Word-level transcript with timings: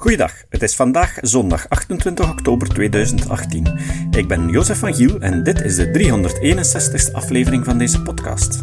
Goeiedag, 0.00 0.32
het 0.48 0.62
is 0.62 0.76
vandaag 0.76 1.18
zondag 1.20 1.68
28 1.68 2.30
oktober 2.30 2.68
2018. 2.68 3.78
Ik 4.10 4.28
ben 4.28 4.48
Jozef 4.48 4.78
van 4.78 4.94
Giel 4.94 5.20
en 5.20 5.42
dit 5.42 5.60
is 5.60 5.76
de 5.76 5.90
361ste 5.90 7.12
aflevering 7.12 7.64
van 7.64 7.78
deze 7.78 8.02
podcast. 8.02 8.62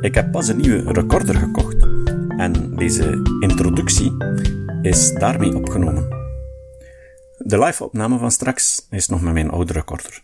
Ik 0.00 0.14
heb 0.14 0.32
pas 0.32 0.48
een 0.48 0.56
nieuwe 0.56 0.92
recorder 0.92 1.34
gekocht 1.34 1.82
en 2.36 2.76
deze 2.76 3.22
introductie 3.40 4.16
is 4.82 5.12
daarmee 5.12 5.56
opgenomen. 5.56 6.08
De 7.38 7.58
live-opname 7.58 8.18
van 8.18 8.30
straks 8.30 8.86
is 8.90 9.08
nog 9.08 9.20
met 9.20 9.32
mijn 9.32 9.50
oude 9.50 9.72
recorder, 9.72 10.22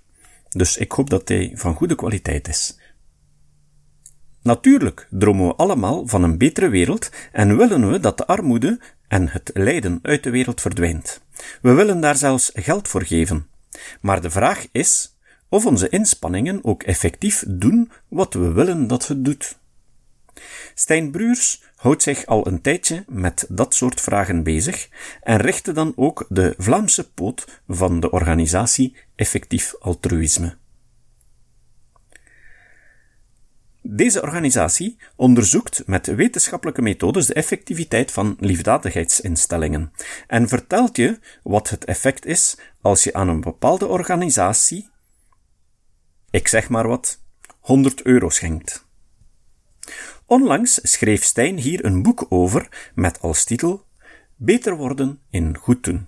dus 0.49 0.77
ik 0.77 0.93
hoop 0.93 1.11
dat 1.11 1.29
hij 1.29 1.53
van 1.55 1.75
goede 1.75 1.95
kwaliteit 1.95 2.49
is. 2.49 2.79
Natuurlijk 4.49 5.07
dromen 5.11 5.47
we 5.47 5.55
allemaal 5.55 6.07
van 6.07 6.23
een 6.23 6.39
betere 6.39 6.69
wereld 6.69 7.11
en 7.33 7.57
willen 7.57 7.91
we 7.91 8.01
dat 8.01 8.19
de 8.19 8.27
armoede 8.27 8.81
en 9.09 9.29
het 9.29 9.51
lijden 9.55 9.99
uit 10.03 10.23
de 10.23 10.31
wereld 10.31 10.61
verdwijnt. 10.61 11.21
We 11.63 11.73
willen 11.73 12.01
daar 12.01 12.17
zelfs 12.17 12.51
geld 12.55 12.89
voor 12.89 13.03
geven. 13.03 13.47
Maar 14.01 14.21
de 14.21 14.31
vraag 14.31 14.67
is 14.73 15.17
of 15.49 15.67
onze 15.67 15.89
inspanningen 15.89 16.65
ook 16.65 16.83
effectief 16.83 17.45
doen 17.49 17.91
wat 18.09 18.35
we 18.35 18.53
willen 18.53 18.87
dat 18.87 19.09
het 19.09 19.25
doet. 19.25 19.59
Stijn 20.75 21.11
Bruurs 21.11 21.63
houdt 21.77 22.03
zich 22.03 22.27
al 22.27 22.47
een 22.47 22.61
tijdje 22.61 23.05
met 23.09 23.47
dat 23.49 23.75
soort 23.75 24.01
vragen 24.01 24.43
bezig 24.43 24.89
en 25.23 25.37
richtte 25.37 25.73
dan 25.73 25.93
ook 25.97 26.27
de 26.29 26.55
Vlaamse 26.59 27.11
poot 27.11 27.61
van 27.69 28.01
de 28.01 28.11
organisatie 28.11 28.97
Effectief 29.17 29.75
Altruïsme. 29.81 30.57
Deze 33.91 34.23
organisatie 34.23 34.97
onderzoekt 35.17 35.83
met 35.87 36.07
wetenschappelijke 36.07 36.83
methodes 36.83 37.27
de 37.27 37.35
effectiviteit 37.35 38.13
van 38.13 38.37
liefdadigheidsinstellingen 38.41 39.93
en 40.27 40.49
vertelt 40.49 40.97
je 40.97 41.19
wat 41.43 41.71
het 41.71 41.85
effect 41.85 42.27
is 42.27 42.59
als 42.81 43.05
je 43.05 43.13
aan 43.13 43.29
een 43.29 43.41
bepaalde 43.41 43.87
organisatie, 43.87 44.89
ik 46.31 46.49
zeg 46.49 46.69
maar 46.69 46.89
wat, 46.89 47.23
100 47.61 48.03
euro 48.03 48.29
schenkt. 48.29 48.87
Onlangs 50.27 50.81
schreef 50.83 51.25
Stijn 51.25 51.59
hier 51.59 51.85
een 51.85 52.03
boek 52.03 52.27
over 52.29 52.91
met 52.95 53.21
als 53.21 53.45
titel 53.45 53.87
Beter 54.37 54.77
worden 54.77 55.21
in 55.31 55.57
goed 55.57 55.85
doen. 55.85 56.07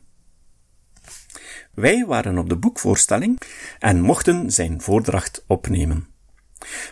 Wij 1.74 2.04
waren 2.06 2.38
op 2.38 2.48
de 2.48 2.56
boekvoorstelling 2.56 3.40
en 3.78 4.00
mochten 4.00 4.50
zijn 4.52 4.80
voordracht 4.80 5.44
opnemen. 5.46 6.09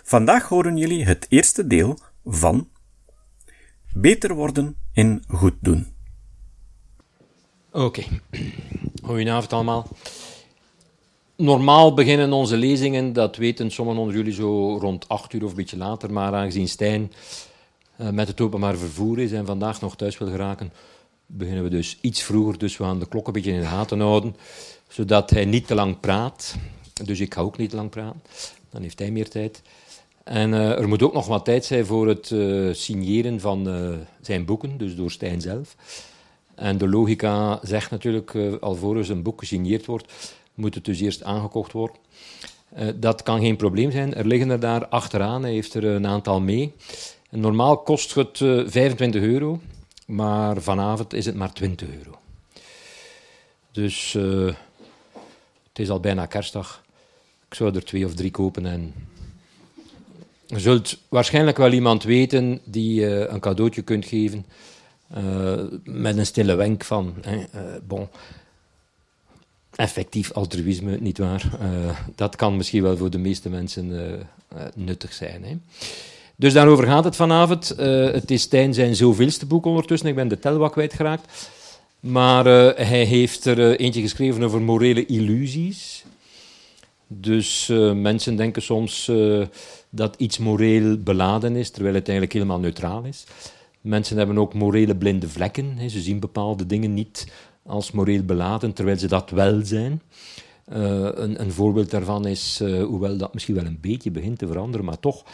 Vandaag 0.03 0.49
horen 0.49 0.77
jullie 0.77 1.05
het 1.05 1.27
eerste 1.29 1.67
deel 1.67 1.99
van 2.25 2.69
Beter 3.93 4.35
worden 4.35 4.77
in 4.93 5.23
goed 5.29 5.55
doen. 5.61 5.87
Oké, 7.73 7.85
okay. 7.85 8.21
goedenavond 9.03 9.53
allemaal. 9.53 9.89
Normaal 11.37 11.95
beginnen 11.95 12.33
onze 12.33 12.57
lezingen, 12.57 13.13
dat 13.13 13.37
weten 13.37 13.71
sommigen 13.71 14.01
onder 14.01 14.17
jullie 14.17 14.33
zo 14.33 14.79
rond 14.79 15.09
8 15.09 15.33
uur 15.33 15.45
of 15.45 15.51
een 15.51 15.57
beetje 15.57 15.77
later, 15.77 16.13
maar 16.13 16.35
aangezien 16.35 16.69
Stijn 16.69 17.13
uh, 18.01 18.09
met 18.09 18.29
het 18.29 18.41
openbaar 18.41 18.77
vervoer 18.77 19.19
is 19.19 19.33
en 19.33 19.47
vandaag 19.47 19.81
nog 19.81 19.97
thuis 19.97 20.19
wil 20.19 20.29
geraken, 20.29 20.73
beginnen 21.27 21.65
we 21.65 21.71
dus 21.71 21.99
iets 22.01 22.23
vroeger. 22.23 22.59
Dus 22.59 22.77
we 22.77 22.85
gaan 22.85 22.99
de 22.99 23.09
klok 23.09 23.27
een 23.27 23.33
beetje 23.33 23.53
in 23.53 23.61
de 23.61 23.67
gaten 23.67 24.01
houden, 24.01 24.37
zodat 24.89 25.31
hij 25.31 25.45
niet 25.45 25.67
te 25.67 25.75
lang 25.75 26.01
praat. 26.01 26.57
Dus 27.05 27.21
ik 27.21 27.35
ga 27.35 27.41
ook 27.41 27.59
niet 27.59 27.71
te 27.71 27.77
lang 27.77 27.91
praten 27.91 28.21
dan 28.79 28.87
heeft 28.87 28.99
hij 28.99 29.11
meer 29.11 29.29
tijd. 29.29 29.63
En 30.25 30.53
uh, 30.53 30.79
er 30.79 30.89
moet 30.89 31.03
ook 31.03 31.13
nog 31.13 31.27
wat 31.27 31.45
tijd 31.45 31.65
zijn 31.65 31.87
voor 31.87 32.09
het 32.09 32.31
uh, 32.31 32.75
signeren 32.75 33.41
van 33.41 33.69
uh, 33.69 33.97
zijn 34.21 34.45
boeken, 34.45 34.79
dus 34.79 34.97
door 34.97 35.11
Stijn 35.11 35.41
zelf. 35.41 35.77
En 36.55 36.79
de 36.79 36.89
logica 36.89 37.59
zegt 37.63 37.91
natuurlijk, 37.91 38.35
alvorens 38.61 39.09
een 39.09 39.23
boek 39.23 39.39
gesigneerd 39.39 39.87
wordt, 39.87 40.35
moet 40.55 40.75
het 40.75 40.85
dus 40.85 41.01
eerst 41.01 41.23
aangekocht 41.23 41.73
worden. 41.73 41.97
dat 42.95 43.23
kan 43.23 43.41
geen 43.41 43.57
probleem 43.57 43.91
zijn. 43.91 44.15
Er 44.15 44.27
liggen 44.27 44.51
er 44.51 44.61
daar 44.61 44.87
achteraan, 44.87 45.43
hij 45.43 45.53
heeft 45.53 45.75
er 45.75 45.85
een 45.85 46.07
aantal 46.07 46.41
mee. 46.41 46.73
En 47.31 47.41
normaal 47.41 47.79
kost 47.79 48.15
het 48.15 48.39
25 48.39 49.23
euro, 49.23 49.61
maar 50.07 50.63
vanavond 50.63 51.13
is 51.13 51.27
het 51.27 51.35
maar 51.35 51.53
20 51.53 51.89
euro. 51.89 52.19
Dus 53.73 54.13
het 55.69 55.79
is 55.79 55.91
al 55.91 56.01
bijna 56.01 56.27
kerstdag. 56.27 56.83
Ik 57.49 57.55
zou 57.55 57.75
er 57.75 57.85
twee 57.85 58.05
of 58.05 58.15
drie 58.15 58.31
kopen 58.31 58.67
en 58.67 58.95
je 60.47 60.61
zult 60.61 60.99
waarschijnlijk 61.09 61.57
wel 61.57 61.73
iemand 61.73 62.03
weten 62.03 62.61
die 62.65 63.01
uh, 63.01 63.21
een 63.29 63.41
cadeautje 63.41 63.83
kunt 63.83 64.05
geven 64.05 64.47
uh, 65.17 65.53
met 65.85 66.17
een 66.19 66.27
stille 66.27 66.55
wenk 66.55 66.85
van, 66.85 67.15
uh, 67.27 67.33
bon, 67.87 68.09
effectief 69.75 70.33
altruïsme, 70.33 70.97
nietwaar? 71.01 71.51
dat 72.15 72.37
kan 72.37 72.57
misschien 72.57 72.83
wel 72.83 72.97
voor 72.97 73.11
de 73.11 73.19
meeste 73.19 73.49
mensen 73.49 74.19
nuttig 74.75 75.13
zijn. 75.13 75.45
Hè? 75.45 75.57
Dus 76.37 76.53
daarover 76.53 76.87
gaat 76.87 77.05
het 77.05 77.17
vanavond. 77.17 77.69
het 78.13 78.31
is 78.31 78.43
Stijn 78.43 78.75
zijn 78.75 78.97
zoveelste 78.97 79.47
boek 79.47 79.65
ondertussen. 79.65 80.09
Ik 80.09 80.15
ben 80.15 80.29
de 80.29 80.39
tel 80.39 80.57
wat 80.57 80.73
kwijtgeraakt. 80.73 81.51
Maar 82.01 82.45
hij 82.75 83.05
heeft 83.05 83.45
er 83.45 83.77
eentje 83.77 84.01
geschreven 84.01 84.43
over 84.43 84.61
morele 84.61 85.07
illusies. 85.07 86.05
Dus 87.11 87.69
uh, 87.69 87.93
mensen 87.93 88.37
denken 88.37 88.63
soms 88.63 89.09
uh, 89.09 89.47
dat 89.91 90.15
iets 90.19 90.39
moreel 90.39 90.99
beladen 90.99 91.57
is, 91.57 91.71
terwijl 91.71 91.95
het 91.95 92.09
eigenlijk 92.09 92.33
helemaal 92.33 92.61
neutraal 92.61 93.05
is. 93.05 93.25
Mensen 93.81 94.17
hebben 94.17 94.39
ook 94.39 94.55
morele 94.55 94.97
blinde 94.97 95.29
vlekken. 95.29 95.91
Ze 95.91 96.01
zien 96.01 96.21
bepaalde 96.21 96.67
dingen 96.67 96.95
niet 96.95 97.33
als 97.63 97.91
moreel 97.91 98.23
beladen, 98.23 98.73
terwijl 98.73 98.99
ze 98.99 99.07
dat 99.07 99.31
wel 99.31 99.65
zijn. 99.65 100.03
Uh, 100.73 100.77
een, 101.15 101.41
een, 101.41 101.53
voorbeeld 101.53 101.91
daarvan 101.91 102.27
is, 102.27 102.59
hoewel 102.59 103.17
dat 103.17 103.33
misschien 103.35 103.55
wel 103.55 103.65
een 103.65 103.81
beetje 103.81 104.11
begint 104.11 104.39
te 104.39 104.47
veranderen, 104.47 104.87
maar 104.87 105.01
toch, 105.01 105.25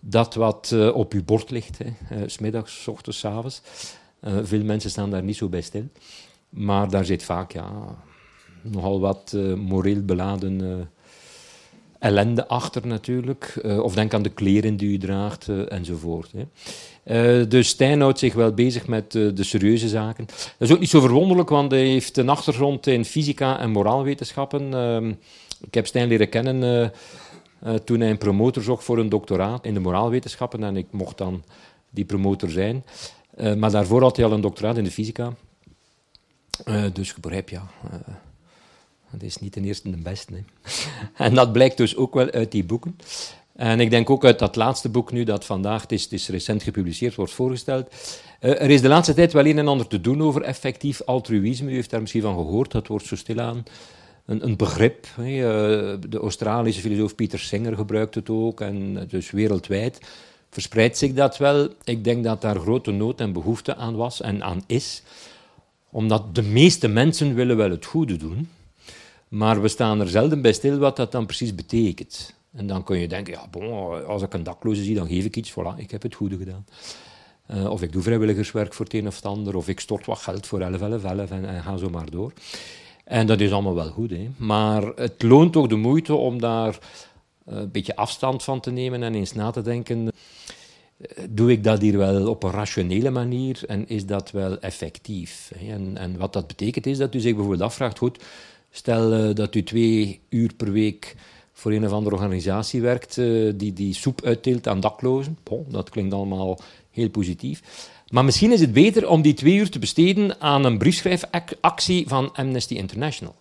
dat 0.00 0.34
wat 0.34 0.76
op 0.92 1.12
uw 1.12 1.24
bord 1.24 1.50
ligt, 1.50 1.78
hè, 2.04 2.28
smiddags, 2.28 2.88
ochtends, 2.88 3.18
s 3.18 3.24
avonds. 3.24 3.62
veel 4.42 4.64
mensen 4.64 4.90
staan 4.90 5.10
daar 5.10 5.22
niet 5.22 5.36
zo 5.36 5.48
bij 5.48 5.60
stil. 5.60 5.88
Maar 6.48 6.90
daar 6.90 7.04
zit 7.04 7.22
vaak 7.22 7.52
ja, 7.52 7.96
nogal 8.62 9.00
wat 9.00 9.36
moreel 9.56 10.02
beladen 10.02 10.88
ellende 11.98 12.48
achter 12.48 12.86
natuurlijk. 12.86 13.60
Uh, 13.62 13.80
of 13.80 13.94
denk 13.94 14.14
aan 14.14 14.22
de 14.22 14.28
kleren 14.28 14.76
die 14.76 14.88
u 14.88 14.98
draagt 14.98 15.48
uh, 15.48 15.72
enzovoort. 15.72 16.32
Hè. 16.32 16.46
Uh, 17.40 17.48
dus 17.48 17.68
Stijn 17.68 18.00
houdt 18.00 18.18
zich 18.18 18.34
wel 18.34 18.52
bezig 18.52 18.86
met 18.86 19.12
de 19.12 19.44
serieuze 19.44 19.88
zaken. 19.88 20.26
Dat 20.26 20.68
is 20.68 20.72
ook 20.72 20.80
niet 20.80 20.90
zo 20.90 21.00
verwonderlijk, 21.00 21.48
want 21.48 21.70
hij 21.70 21.86
heeft 21.86 22.16
een 22.16 22.28
achtergrond 22.28 22.86
in 22.86 23.04
fysica 23.04 23.58
en 23.58 23.70
moraalwetenschappen. 23.70 24.74
Ehm, 24.74 25.08
ik 25.60 25.74
heb 25.74 25.86
Stijn 25.86 26.08
leren 26.08 26.28
kennen 26.28 26.92
toen 27.84 28.00
hij 28.00 28.10
een 28.10 28.18
promotor 28.18 28.62
zocht 28.62 28.84
voor 28.84 28.98
een 28.98 29.08
doctoraat 29.08 29.64
in 29.64 29.74
de 29.74 29.80
moraalwetenschappen. 29.80 30.64
En 30.64 30.76
ik 30.76 30.86
mocht 30.90 31.18
dan 31.18 31.44
die 31.90 32.04
promotor 32.04 32.50
zijn. 32.50 32.84
maar 33.56 33.70
daarvoor 33.70 34.02
had 34.02 34.16
hij 34.16 34.24
al 34.24 34.32
een 34.32 34.40
doctoraat 34.40 34.76
in 34.76 34.84
de 34.84 34.90
fysica. 34.90 35.34
dus 36.92 37.08
je 37.08 37.14
begrijpt, 37.20 37.50
ja 37.50 37.62
dat 39.10 39.22
is 39.22 39.36
niet 39.36 39.54
de 39.54 39.60
eerste 39.60 39.90
de 39.90 39.96
beste. 39.96 40.32
Hè. 40.34 40.42
En 41.24 41.34
dat 41.34 41.52
blijkt 41.52 41.76
dus 41.76 41.96
ook 41.96 42.14
wel 42.14 42.30
uit 42.30 42.52
die 42.52 42.64
boeken. 42.64 42.96
En 43.58 43.80
ik 43.80 43.90
denk 43.90 44.10
ook 44.10 44.24
uit 44.24 44.38
dat 44.38 44.56
laatste 44.56 44.88
boek 44.88 45.12
nu, 45.12 45.24
dat 45.24 45.44
vandaag, 45.44 45.82
het 45.82 45.92
is, 45.92 46.02
het 46.02 46.12
is 46.12 46.28
recent 46.28 46.62
gepubliceerd, 46.62 47.14
wordt 47.14 47.32
voorgesteld. 47.32 47.88
Uh, 48.40 48.50
er 48.50 48.70
is 48.70 48.80
de 48.80 48.88
laatste 48.88 49.14
tijd 49.14 49.32
wel 49.32 49.46
een 49.46 49.58
en 49.58 49.68
ander 49.68 49.86
te 49.86 50.00
doen 50.00 50.22
over 50.22 50.42
effectief 50.42 51.02
altruïsme. 51.02 51.70
U 51.70 51.74
heeft 51.74 51.90
daar 51.90 52.00
misschien 52.00 52.22
van 52.22 52.34
gehoord, 52.34 52.72
dat 52.72 52.86
wordt 52.86 53.06
zo 53.06 53.16
stilaan 53.16 53.62
een, 54.26 54.44
een 54.44 54.56
begrip. 54.56 55.06
Hè. 55.14 55.30
Uh, 55.30 55.96
de 56.08 56.18
Australische 56.18 56.80
filosoof 56.80 57.14
Peter 57.14 57.38
Singer 57.38 57.76
gebruikt 57.76 58.14
het 58.14 58.30
ook, 58.30 58.60
en 58.60 59.06
dus 59.08 59.30
wereldwijd 59.30 60.00
verspreidt 60.50 60.98
zich 60.98 61.12
dat 61.12 61.36
wel. 61.36 61.68
Ik 61.84 62.04
denk 62.04 62.24
dat 62.24 62.40
daar 62.40 62.58
grote 62.58 62.90
nood 62.90 63.20
en 63.20 63.32
behoefte 63.32 63.76
aan 63.76 63.96
was 63.96 64.20
en 64.20 64.42
aan 64.42 64.62
is, 64.66 65.02
omdat 65.90 66.34
de 66.34 66.42
meeste 66.42 66.88
mensen 66.88 67.34
willen 67.34 67.56
wel 67.56 67.70
het 67.70 67.84
goede 67.84 68.16
doen 68.16 68.48
maar 69.28 69.62
we 69.62 69.68
staan 69.68 70.00
er 70.00 70.08
zelden 70.08 70.42
bij 70.42 70.52
stil 70.52 70.78
wat 70.78 70.96
dat 70.96 71.12
dan 71.12 71.26
precies 71.26 71.54
betekent. 71.54 72.34
En 72.52 72.66
dan 72.66 72.84
kun 72.84 72.98
je 72.98 73.08
denken, 73.08 73.32
ja, 73.32 73.46
bon, 73.50 74.06
als 74.06 74.22
ik 74.22 74.34
een 74.34 74.42
dakloze 74.42 74.82
zie, 74.82 74.94
dan 74.94 75.06
geef 75.06 75.24
ik 75.24 75.36
iets. 75.36 75.52
Voilà, 75.52 75.76
ik 75.76 75.90
heb 75.90 76.02
het 76.02 76.14
goede 76.14 76.36
gedaan. 76.36 76.64
Uh, 77.54 77.70
of 77.70 77.82
ik 77.82 77.92
doe 77.92 78.02
vrijwilligerswerk 78.02 78.74
voor 78.74 78.84
het 78.84 78.94
een 78.94 79.06
of 79.06 79.16
het 79.16 79.24
ander. 79.24 79.56
Of 79.56 79.68
ik 79.68 79.80
stort 79.80 80.06
wat 80.06 80.18
geld 80.18 80.46
voor 80.46 80.60
11, 80.60 80.80
11, 80.80 81.04
11 81.04 81.30
en, 81.30 81.62
ga 81.62 81.76
zo 81.76 81.90
maar 81.90 82.10
door. 82.10 82.32
En 83.04 83.26
dat 83.26 83.40
is 83.40 83.52
allemaal 83.52 83.74
wel 83.74 83.90
goed. 83.90 84.10
Hè. 84.10 84.30
Maar 84.36 84.82
het 84.82 85.22
loont 85.22 85.52
toch 85.52 85.66
de 85.66 85.76
moeite 85.76 86.14
om 86.14 86.40
daar 86.40 86.78
uh, 87.48 87.56
een 87.56 87.70
beetje 87.70 87.96
afstand 87.96 88.44
van 88.44 88.60
te 88.60 88.70
nemen 88.70 89.02
en 89.02 89.14
eens 89.14 89.32
na 89.32 89.50
te 89.50 89.62
denken. 89.62 90.08
Eh, 90.98 91.24
doe 91.30 91.50
ik 91.50 91.64
dat 91.64 91.80
hier 91.80 91.98
wel 91.98 92.28
op 92.28 92.42
een 92.42 92.50
rationele 92.50 93.10
manier 93.10 93.60
en 93.66 93.88
is 93.88 94.06
dat 94.06 94.30
wel 94.30 94.58
effectief? 94.58 95.52
En, 95.68 95.96
en 95.96 96.16
wat 96.16 96.32
dat 96.32 96.46
betekent 96.46 96.86
is 96.86 96.98
dat 96.98 97.14
u 97.14 97.20
zich 97.20 97.32
bijvoorbeeld 97.32 97.62
afvraagt, 97.62 97.98
goed, 97.98 98.24
Stel 98.70 99.28
uh, 99.28 99.34
dat 99.34 99.54
u 99.54 99.62
twee 99.62 100.20
uur 100.28 100.54
per 100.54 100.72
week 100.72 101.14
voor 101.52 101.72
een 101.72 101.86
of 101.86 101.92
andere 101.92 102.16
organisatie 102.16 102.80
werkt 102.80 103.16
uh, 103.16 103.52
die 103.54 103.72
die 103.72 103.94
soep 103.94 104.22
uitdeelt 104.24 104.68
aan 104.68 104.80
daklozen. 104.80 105.38
Bon, 105.42 105.66
dat 105.68 105.90
klinkt 105.90 106.14
allemaal 106.14 106.60
heel 106.90 107.10
positief. 107.10 107.62
Maar 108.10 108.24
misschien 108.24 108.52
is 108.52 108.60
het 108.60 108.72
beter 108.72 109.08
om 109.08 109.22
die 109.22 109.34
twee 109.34 109.56
uur 109.56 109.70
te 109.70 109.78
besteden 109.78 110.40
aan 110.40 110.64
een 110.64 110.78
briefschrijfactie 110.78 112.08
van 112.08 112.34
Amnesty 112.34 112.74
International. 112.74 113.34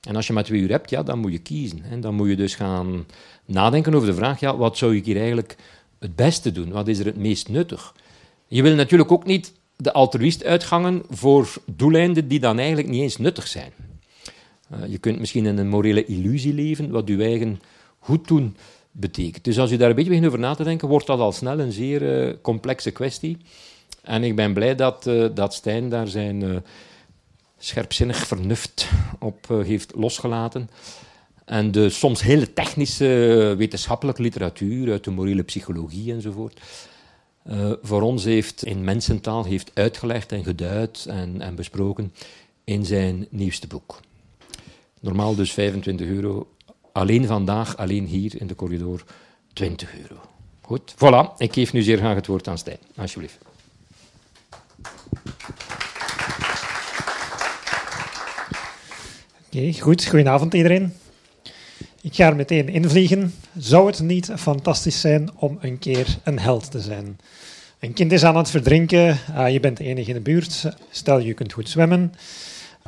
En 0.00 0.16
als 0.16 0.26
je 0.26 0.32
maar 0.32 0.44
twee 0.44 0.60
uur 0.60 0.70
hebt, 0.70 0.90
ja, 0.90 1.02
dan 1.02 1.18
moet 1.18 1.32
je 1.32 1.38
kiezen. 1.38 1.82
En 1.90 2.00
dan 2.00 2.14
moet 2.14 2.28
je 2.28 2.36
dus 2.36 2.54
gaan 2.54 3.06
nadenken 3.44 3.94
over 3.94 4.08
de 4.08 4.14
vraag, 4.14 4.40
ja, 4.40 4.56
wat 4.56 4.76
zou 4.76 4.96
ik 4.96 5.04
hier 5.04 5.16
eigenlijk 5.16 5.56
het 5.98 6.16
beste 6.16 6.52
doen? 6.52 6.70
Wat 6.70 6.88
is 6.88 6.98
er 6.98 7.06
het 7.06 7.16
meest 7.16 7.48
nuttig? 7.48 7.94
Je 8.46 8.62
wil 8.62 8.74
natuurlijk 8.74 9.12
ook 9.12 9.24
niet 9.24 9.52
de 9.76 9.92
altruïst 9.92 10.44
uitgangen 10.44 11.02
voor 11.08 11.48
doeleinden 11.66 12.28
die 12.28 12.40
dan 12.40 12.58
eigenlijk 12.58 12.88
niet 12.88 13.02
eens 13.02 13.16
nuttig 13.16 13.46
zijn. 13.48 13.72
Uh, 14.72 14.78
je 14.88 14.98
kunt 14.98 15.18
misschien 15.18 15.46
in 15.46 15.58
een 15.58 15.68
morele 15.68 16.04
illusie 16.04 16.54
leven, 16.54 16.90
wat 16.90 17.08
je 17.08 17.22
eigen 17.22 17.60
goed 17.98 18.28
doen 18.28 18.56
betekent. 18.90 19.44
Dus 19.44 19.58
als 19.58 19.70
je 19.70 19.76
daar 19.76 19.88
een 19.88 19.94
beetje 19.94 20.10
begint 20.10 20.28
over 20.28 20.38
na 20.38 20.54
te 20.54 20.64
denken, 20.64 20.88
wordt 20.88 21.06
dat 21.06 21.18
al 21.18 21.32
snel 21.32 21.58
een 21.58 21.72
zeer 21.72 22.26
uh, 22.28 22.34
complexe 22.42 22.90
kwestie. 22.90 23.36
En 24.02 24.24
ik 24.24 24.36
ben 24.36 24.54
blij 24.54 24.74
dat, 24.74 25.06
uh, 25.06 25.28
dat 25.34 25.54
Stijn 25.54 25.88
daar 25.88 26.08
zijn 26.08 26.62
scherpzinnig 27.58 28.26
vernuft 28.26 28.88
op 29.18 29.48
heeft 29.48 29.92
losgelaten. 29.94 30.70
En 31.44 31.70
de 31.70 31.88
soms 31.88 32.22
hele 32.22 32.52
technische 32.52 33.54
wetenschappelijke 33.58 34.22
literatuur 34.22 34.90
uit 34.90 35.04
de 35.04 35.10
morele 35.10 35.42
psychologie 35.42 36.12
enzovoort. 36.12 36.60
Voor 37.82 38.02
ons 38.02 38.24
heeft 38.24 38.64
in 38.64 38.84
mensentaal 38.84 39.44
heeft 39.44 39.70
uitgelegd 39.74 40.32
en 40.32 40.44
geduid 40.44 41.06
en, 41.08 41.40
en 41.40 41.54
besproken 41.54 42.12
in 42.64 42.84
zijn 42.84 43.26
nieuwste 43.30 43.66
boek. 43.66 44.00
Normaal 45.00 45.34
dus 45.34 45.52
25 45.52 46.06
euro. 46.06 46.48
Alleen 46.92 47.26
vandaag, 47.26 47.76
alleen 47.76 48.06
hier 48.06 48.40
in 48.40 48.46
de 48.46 48.54
corridor, 48.54 49.04
20 49.52 49.94
euro. 49.98 50.20
Goed, 50.60 50.94
voilà. 50.94 51.36
Ik 51.36 51.52
geef 51.52 51.72
nu 51.72 51.82
zeer 51.82 51.98
graag 51.98 52.14
het 52.14 52.26
woord 52.26 52.48
aan 52.48 52.58
Stijn. 52.58 52.78
Alsjeblieft. 52.96 53.38
Oké, 59.46 59.72
goed. 59.80 60.04
Goedenavond 60.04 60.54
iedereen. 60.54 60.92
Ik 62.00 62.14
ga 62.14 62.26
er 62.26 62.36
meteen 62.36 62.68
invliegen. 62.68 63.34
Zou 63.56 63.86
het 63.86 64.00
niet 64.00 64.32
fantastisch 64.36 65.00
zijn 65.00 65.30
om 65.34 65.58
een 65.60 65.78
keer 65.78 66.18
een 66.24 66.38
held 66.38 66.70
te 66.70 66.80
zijn? 66.80 67.18
Een 67.78 67.92
kind 67.92 68.12
is 68.12 68.24
aan 68.24 68.36
het 68.36 68.50
verdrinken, 68.50 69.18
uh, 69.30 69.52
je 69.52 69.60
bent 69.60 69.76
de 69.76 69.84
enige 69.84 70.08
in 70.08 70.14
de 70.14 70.20
buurt, 70.20 70.76
stel 70.90 71.18
je 71.18 71.34
kunt 71.34 71.52
goed 71.52 71.68
zwemmen. 71.68 72.14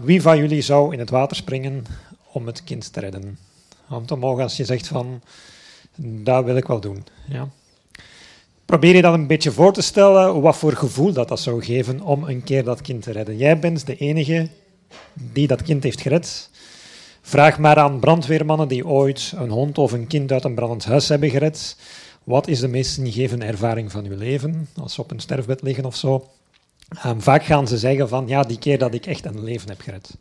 Wie 0.02 0.23
van 0.23 0.38
jullie 0.38 0.62
zou 0.62 0.93
in 0.93 0.99
het 0.99 1.11
water 1.11 1.37
springen 1.37 1.85
om 2.32 2.47
het 2.47 2.64
kind 2.64 2.93
te 2.93 3.00
redden? 3.00 3.38
Hand 3.85 4.11
omhoog 4.11 4.41
als 4.41 4.56
je 4.56 4.64
zegt 4.64 4.87
van, 4.87 5.23
dat 5.97 6.44
wil 6.44 6.56
ik 6.56 6.67
wel 6.67 6.81
doen. 6.81 7.05
Ja. 7.29 7.49
Probeer 8.64 8.97
je 8.97 9.02
dan 9.02 9.14
een 9.14 9.26
beetje 9.26 9.52
voor 9.52 9.73
te 9.73 9.82
stellen 9.82 10.41
wat 10.41 10.56
voor 10.56 10.73
gevoel 10.73 11.12
dat, 11.12 11.29
dat 11.29 11.41
zou 11.41 11.64
geven 11.64 12.00
om 12.00 12.25
een 12.25 12.43
keer 12.43 12.64
dat 12.64 12.81
kind 12.81 13.02
te 13.02 13.12
redden. 13.12 13.37
Jij 13.37 13.58
bent 13.58 13.87
de 13.87 13.97
enige 13.97 14.49
die 15.14 15.47
dat 15.47 15.62
kind 15.62 15.82
heeft 15.82 16.00
gered. 16.00 16.50
Vraag 17.23 17.58
maar 17.58 17.76
aan 17.76 18.00
brandweermannen 18.00 18.69
die 18.69 18.87
ooit 18.87 19.32
een 19.37 19.50
hond 19.50 19.79
of 19.79 19.93
een 19.93 20.06
kind 20.06 20.32
uit 20.32 20.44
een 20.44 20.55
brandend 20.55 20.85
huis 20.85 21.08
hebben 21.08 21.31
gered. 21.31 21.76
Wat 22.25 22.49
is 22.49 22.61
de 22.61 22.69
meest 22.69 22.99
ingevende 22.99 23.44
ervaring 23.44 23.91
van 23.91 24.05
uw 24.05 24.17
leven? 24.17 24.69
Als 24.76 24.94
ze 24.94 25.00
op 25.00 25.11
een 25.11 25.20
sterfbed 25.20 25.62
liggen 25.62 25.85
of 25.85 25.97
zo. 25.97 26.29
Um, 27.07 27.21
vaak 27.23 27.45
gaan 27.45 27.69
ze 27.69 27.79
zeggen 27.79 28.09
van, 28.09 28.29
ja, 28.29 28.43
die 28.43 28.59
keer 28.59 28.79
dat 28.79 28.95
ik 28.95 29.07
echt 29.07 29.25
een 29.25 29.45
leven 29.45 29.69
heb 29.69 29.81
gered. 29.81 30.17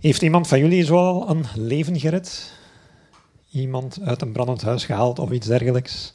Heeft 0.00 0.22
iemand 0.22 0.48
van 0.48 0.58
jullie 0.58 0.84
zo 0.84 0.96
al 0.96 1.30
een 1.30 1.44
leven 1.54 2.00
gered? 2.00 2.52
Iemand 3.50 3.98
uit 4.04 4.22
een 4.22 4.32
brandend 4.32 4.62
huis 4.62 4.84
gehaald 4.84 5.18
of 5.18 5.30
iets 5.30 5.46
dergelijks? 5.46 6.12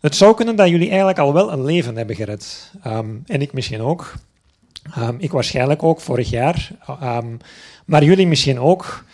Het 0.00 0.16
zou 0.16 0.34
kunnen 0.34 0.56
dat 0.56 0.68
jullie 0.68 0.88
eigenlijk 0.88 1.18
al 1.18 1.32
wel 1.32 1.52
een 1.52 1.64
leven 1.64 1.96
hebben 1.96 2.16
gered. 2.16 2.72
Um, 2.86 3.22
en 3.26 3.40
ik 3.40 3.52
misschien 3.52 3.80
ook. 3.80 4.14
Um, 4.98 5.16
ik 5.18 5.32
waarschijnlijk 5.32 5.82
ook 5.82 6.00
vorig 6.00 6.30
jaar. 6.30 6.70
maar 7.84 8.04
jullie 8.04 8.26
misschien 8.26 8.60
ook, 8.60 9.04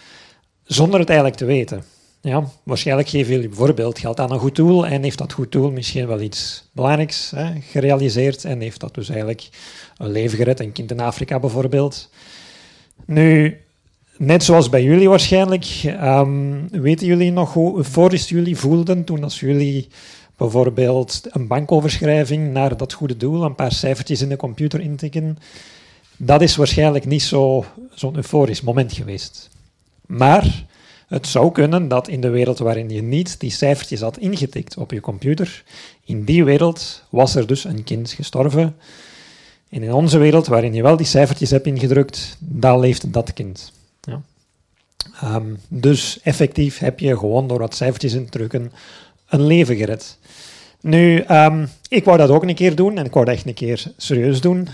zonder 0.64 1.00
het 1.00 1.08
eigenlijk 1.08 1.38
te 1.38 1.44
weten. 1.44 1.84
Ja, 2.22 2.44
waarschijnlijk 2.62 3.08
geven 3.08 3.32
jullie 3.32 3.48
bijvoorbeeld 3.48 3.98
geld 3.98 4.20
aan 4.20 4.32
een 4.32 4.38
goed 4.38 4.56
doel 4.56 4.86
en 4.86 5.02
heeft 5.02 5.18
dat 5.18 5.32
goed 5.32 5.52
doel 5.52 5.70
misschien 5.70 6.06
wel 6.06 6.20
iets 6.20 6.68
belangrijks 6.72 7.30
hè, 7.30 7.60
gerealiseerd 7.60 8.44
en 8.44 8.60
heeft 8.60 8.80
dat 8.80 8.94
dus 8.94 9.08
eigenlijk 9.08 9.48
een 9.96 10.10
leven 10.10 10.38
gered, 10.38 10.60
een 10.60 10.72
kind 10.72 10.90
in 10.90 11.00
Afrika 11.00 11.38
bijvoorbeeld. 11.38 12.10
Nu, 13.04 13.60
net 14.16 14.44
zoals 14.44 14.68
bij 14.68 14.82
jullie 14.82 15.08
waarschijnlijk, 15.08 15.66
um, 15.84 16.68
weten 16.68 17.06
jullie 17.06 17.32
nog 17.32 17.52
hoe 17.52 17.76
euforisch 17.76 18.28
jullie 18.28 18.56
voelden 18.56 19.04
toen 19.04 19.24
als 19.24 19.40
jullie 19.40 19.88
bijvoorbeeld 20.36 21.20
een 21.30 21.46
bankoverschrijving 21.46 22.52
naar 22.52 22.76
dat 22.76 22.92
goede 22.92 23.16
doel, 23.16 23.44
een 23.44 23.54
paar 23.54 23.72
cijfertjes 23.72 24.22
in 24.22 24.28
de 24.28 24.36
computer 24.36 24.80
intikken. 24.80 25.38
Dat 26.16 26.42
is 26.42 26.56
waarschijnlijk 26.56 27.06
niet 27.06 27.22
zo'n 27.22 27.64
zo 27.94 28.12
euforisch 28.14 28.60
moment 28.60 28.92
geweest. 28.92 29.48
Maar 30.06 30.64
het 31.10 31.26
zou 31.26 31.52
kunnen 31.52 31.88
dat 31.88 32.08
in 32.08 32.20
de 32.20 32.28
wereld 32.28 32.58
waarin 32.58 32.88
je 32.88 33.02
niet 33.02 33.40
die 33.40 33.50
cijfertjes 33.50 34.00
had 34.00 34.18
ingetikt 34.18 34.76
op 34.76 34.90
je 34.90 35.00
computer, 35.00 35.64
in 36.04 36.24
die 36.24 36.44
wereld 36.44 37.02
was 37.08 37.34
er 37.34 37.46
dus 37.46 37.64
een 37.64 37.84
kind 37.84 38.10
gestorven. 38.10 38.76
En 39.68 39.82
in 39.82 39.92
onze 39.92 40.18
wereld, 40.18 40.46
waarin 40.46 40.74
je 40.74 40.82
wel 40.82 40.96
die 40.96 41.06
cijfertjes 41.06 41.50
hebt 41.50 41.66
ingedrukt, 41.66 42.36
daar 42.38 42.78
leeft 42.78 43.12
dat 43.12 43.32
kind. 43.32 43.72
Ja. 44.00 44.22
Um, 45.24 45.58
dus 45.68 46.20
effectief 46.22 46.78
heb 46.78 47.00
je 47.00 47.18
gewoon 47.18 47.48
door 47.48 47.58
wat 47.58 47.74
cijfertjes 47.74 48.12
in 48.12 48.24
te 48.24 48.30
drukken 48.30 48.72
een 49.28 49.46
leven 49.46 49.76
gered. 49.76 50.18
Nu, 50.80 51.24
um, 51.28 51.68
ik 51.88 52.04
wou 52.04 52.18
dat 52.18 52.30
ook 52.30 52.42
een 52.42 52.54
keer 52.54 52.74
doen 52.74 52.98
en 52.98 53.04
ik 53.04 53.12
wou 53.12 53.24
dat 53.24 53.34
echt 53.34 53.46
een 53.46 53.54
keer 53.54 53.92
serieus 53.96 54.40
doen. 54.40 54.68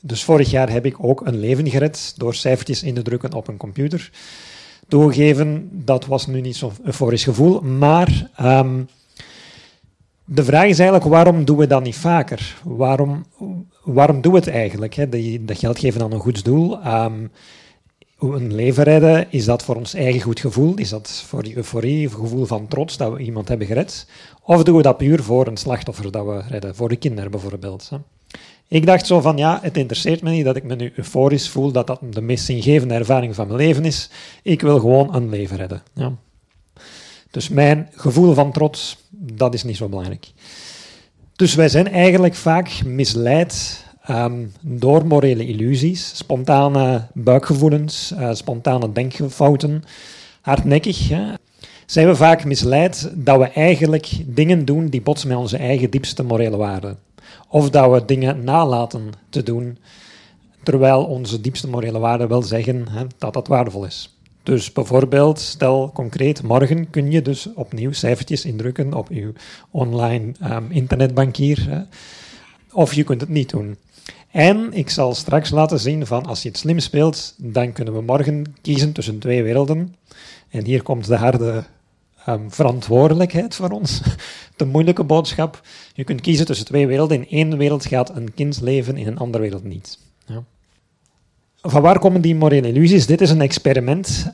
Dus 0.00 0.24
vorig 0.24 0.50
jaar 0.50 0.70
heb 0.70 0.86
ik 0.86 1.04
ook 1.04 1.26
een 1.26 1.38
leven 1.40 1.70
gered 1.70 2.14
door 2.16 2.34
cijfertjes 2.34 2.82
in 2.82 2.94
te 2.94 3.02
drukken 3.02 3.32
op 3.32 3.48
een 3.48 3.56
computer 3.56 4.10
toegeven, 4.92 5.68
dat 5.72 6.06
was 6.06 6.26
nu 6.26 6.40
niet 6.40 6.56
zo'n 6.56 6.72
euforisch 6.84 7.24
gevoel. 7.24 7.60
Maar 7.60 8.30
um, 8.40 8.88
de 10.24 10.44
vraag 10.44 10.66
is 10.66 10.78
eigenlijk, 10.78 11.10
waarom 11.10 11.44
doen 11.44 11.56
we 11.56 11.66
dat 11.66 11.82
niet 11.82 11.96
vaker? 11.96 12.60
Waarom, 12.64 13.24
waarom 13.84 14.20
doen 14.20 14.32
we 14.32 14.38
het 14.38 14.48
eigenlijk? 14.48 14.94
Hè? 14.94 15.08
Dat 15.44 15.58
geld 15.58 15.78
geven 15.78 16.02
aan 16.02 16.12
een 16.12 16.20
goed 16.20 16.44
doel. 16.44 16.86
Um, 16.86 17.30
een 18.18 18.54
leven 18.54 18.84
redden, 18.84 19.26
is 19.30 19.44
dat 19.44 19.62
voor 19.62 19.76
ons 19.76 19.94
eigen 19.94 20.20
goed 20.20 20.40
gevoel? 20.40 20.74
Is 20.74 20.88
dat 20.88 21.24
voor 21.26 21.42
die 21.42 21.56
euforie, 21.56 22.04
een 22.04 22.14
gevoel 22.14 22.44
van 22.44 22.68
trots 22.68 22.96
dat 22.96 23.12
we 23.12 23.18
iemand 23.18 23.48
hebben 23.48 23.66
gered? 23.66 24.06
Of 24.42 24.62
doen 24.62 24.76
we 24.76 24.82
dat 24.82 24.96
puur 24.96 25.22
voor 25.22 25.46
een 25.46 25.56
slachtoffer 25.56 26.10
dat 26.10 26.26
we 26.26 26.42
redden? 26.48 26.74
Voor 26.74 26.88
de 26.88 26.96
kinderen 26.96 27.30
bijvoorbeeld. 27.30 27.88
Hè? 27.90 27.96
Ik 28.72 28.86
dacht 28.86 29.06
zo 29.06 29.20
van, 29.20 29.36
ja, 29.36 29.58
het 29.62 29.76
interesseert 29.76 30.22
me 30.22 30.30
niet 30.30 30.44
dat 30.44 30.56
ik 30.56 30.64
me 30.64 30.74
nu 30.74 30.92
euforisch 30.96 31.48
voel, 31.48 31.72
dat 31.72 31.86
dat 31.86 32.00
de 32.10 32.20
meest 32.20 32.44
zingevende 32.44 32.94
ervaring 32.94 33.34
van 33.34 33.46
mijn 33.46 33.58
leven 33.58 33.84
is. 33.84 34.10
Ik 34.42 34.60
wil 34.60 34.78
gewoon 34.78 35.14
een 35.14 35.28
leven 35.28 35.56
redden. 35.56 35.82
Ja. 35.94 36.12
Dus 37.30 37.48
mijn 37.48 37.88
gevoel 37.94 38.34
van 38.34 38.52
trots, 38.52 38.96
dat 39.10 39.54
is 39.54 39.64
niet 39.64 39.76
zo 39.76 39.88
belangrijk. 39.88 40.26
Dus 41.36 41.54
wij 41.54 41.68
zijn 41.68 41.88
eigenlijk 41.88 42.34
vaak 42.34 42.84
misleid 42.84 43.84
um, 44.10 44.52
door 44.60 45.06
morele 45.06 45.46
illusies, 45.46 46.16
spontane 46.16 47.06
buikgevoelens, 47.12 48.12
uh, 48.18 48.32
spontane 48.32 48.92
denkfouten, 48.92 49.84
hardnekkig. 50.40 51.08
Hè. 51.08 51.22
Zijn 51.86 52.06
we 52.06 52.16
vaak 52.16 52.44
misleid 52.44 53.10
dat 53.14 53.38
we 53.38 53.48
eigenlijk 53.48 54.10
dingen 54.26 54.64
doen 54.64 54.86
die 54.86 55.02
botsen 55.02 55.28
met 55.28 55.38
onze 55.38 55.56
eigen 55.56 55.90
diepste 55.90 56.22
morele 56.22 56.56
waarden. 56.56 56.98
Of 57.48 57.70
dat 57.70 57.90
we 57.90 58.04
dingen 58.04 58.44
nalaten 58.44 59.10
te 59.28 59.42
doen, 59.42 59.78
terwijl 60.62 61.04
onze 61.04 61.40
diepste 61.40 61.68
morele 61.68 61.98
waarden 61.98 62.28
wel 62.28 62.42
zeggen 62.42 62.88
hè, 62.88 63.04
dat 63.18 63.32
dat 63.32 63.48
waardevol 63.48 63.84
is. 63.84 64.16
Dus 64.42 64.72
bijvoorbeeld, 64.72 65.40
stel 65.40 65.90
concreet, 65.94 66.42
morgen 66.42 66.90
kun 66.90 67.10
je 67.10 67.22
dus 67.22 67.48
opnieuw 67.54 67.92
cijfertjes 67.92 68.44
indrukken 68.44 68.94
op 68.94 69.08
je 69.10 69.32
online 69.70 70.32
um, 70.42 70.66
internetbankier. 70.70 71.66
Hè. 71.68 71.82
Of 72.72 72.94
je 72.94 73.04
kunt 73.04 73.20
het 73.20 73.30
niet 73.30 73.50
doen. 73.50 73.76
En 74.30 74.72
ik 74.72 74.90
zal 74.90 75.14
straks 75.14 75.50
laten 75.50 75.80
zien 75.80 76.06
van 76.06 76.26
als 76.26 76.42
je 76.42 76.48
het 76.48 76.58
slim 76.58 76.78
speelt, 76.78 77.34
dan 77.36 77.72
kunnen 77.72 77.94
we 77.94 78.00
morgen 78.00 78.54
kiezen 78.62 78.92
tussen 78.92 79.18
twee 79.18 79.42
werelden. 79.42 79.94
En 80.48 80.64
hier 80.64 80.82
komt 80.82 81.06
de 81.06 81.16
harde 81.16 81.64
um, 82.28 82.52
verantwoordelijkheid 82.52 83.54
voor 83.54 83.70
ons. 83.70 84.00
De 84.56 84.64
moeilijke 84.64 85.04
boodschap. 85.04 85.60
Je 85.94 86.04
kunt 86.04 86.20
kiezen 86.20 86.46
tussen 86.46 86.66
twee 86.66 86.86
werelden. 86.86 87.16
In 87.16 87.28
één 87.28 87.58
wereld 87.58 87.86
gaat 87.86 88.16
een 88.16 88.34
kind 88.34 88.60
leven, 88.60 88.96
in 88.96 89.06
een 89.06 89.18
andere 89.18 89.42
wereld 89.42 89.64
niet. 89.64 89.98
Ja. 90.26 90.42
Van 91.60 91.82
waar 91.82 91.98
komen 91.98 92.20
die 92.20 92.34
morele 92.34 92.68
illusies? 92.68 93.06
Dit 93.06 93.20
is 93.20 93.30
een 93.30 93.40
experiment 93.40 94.32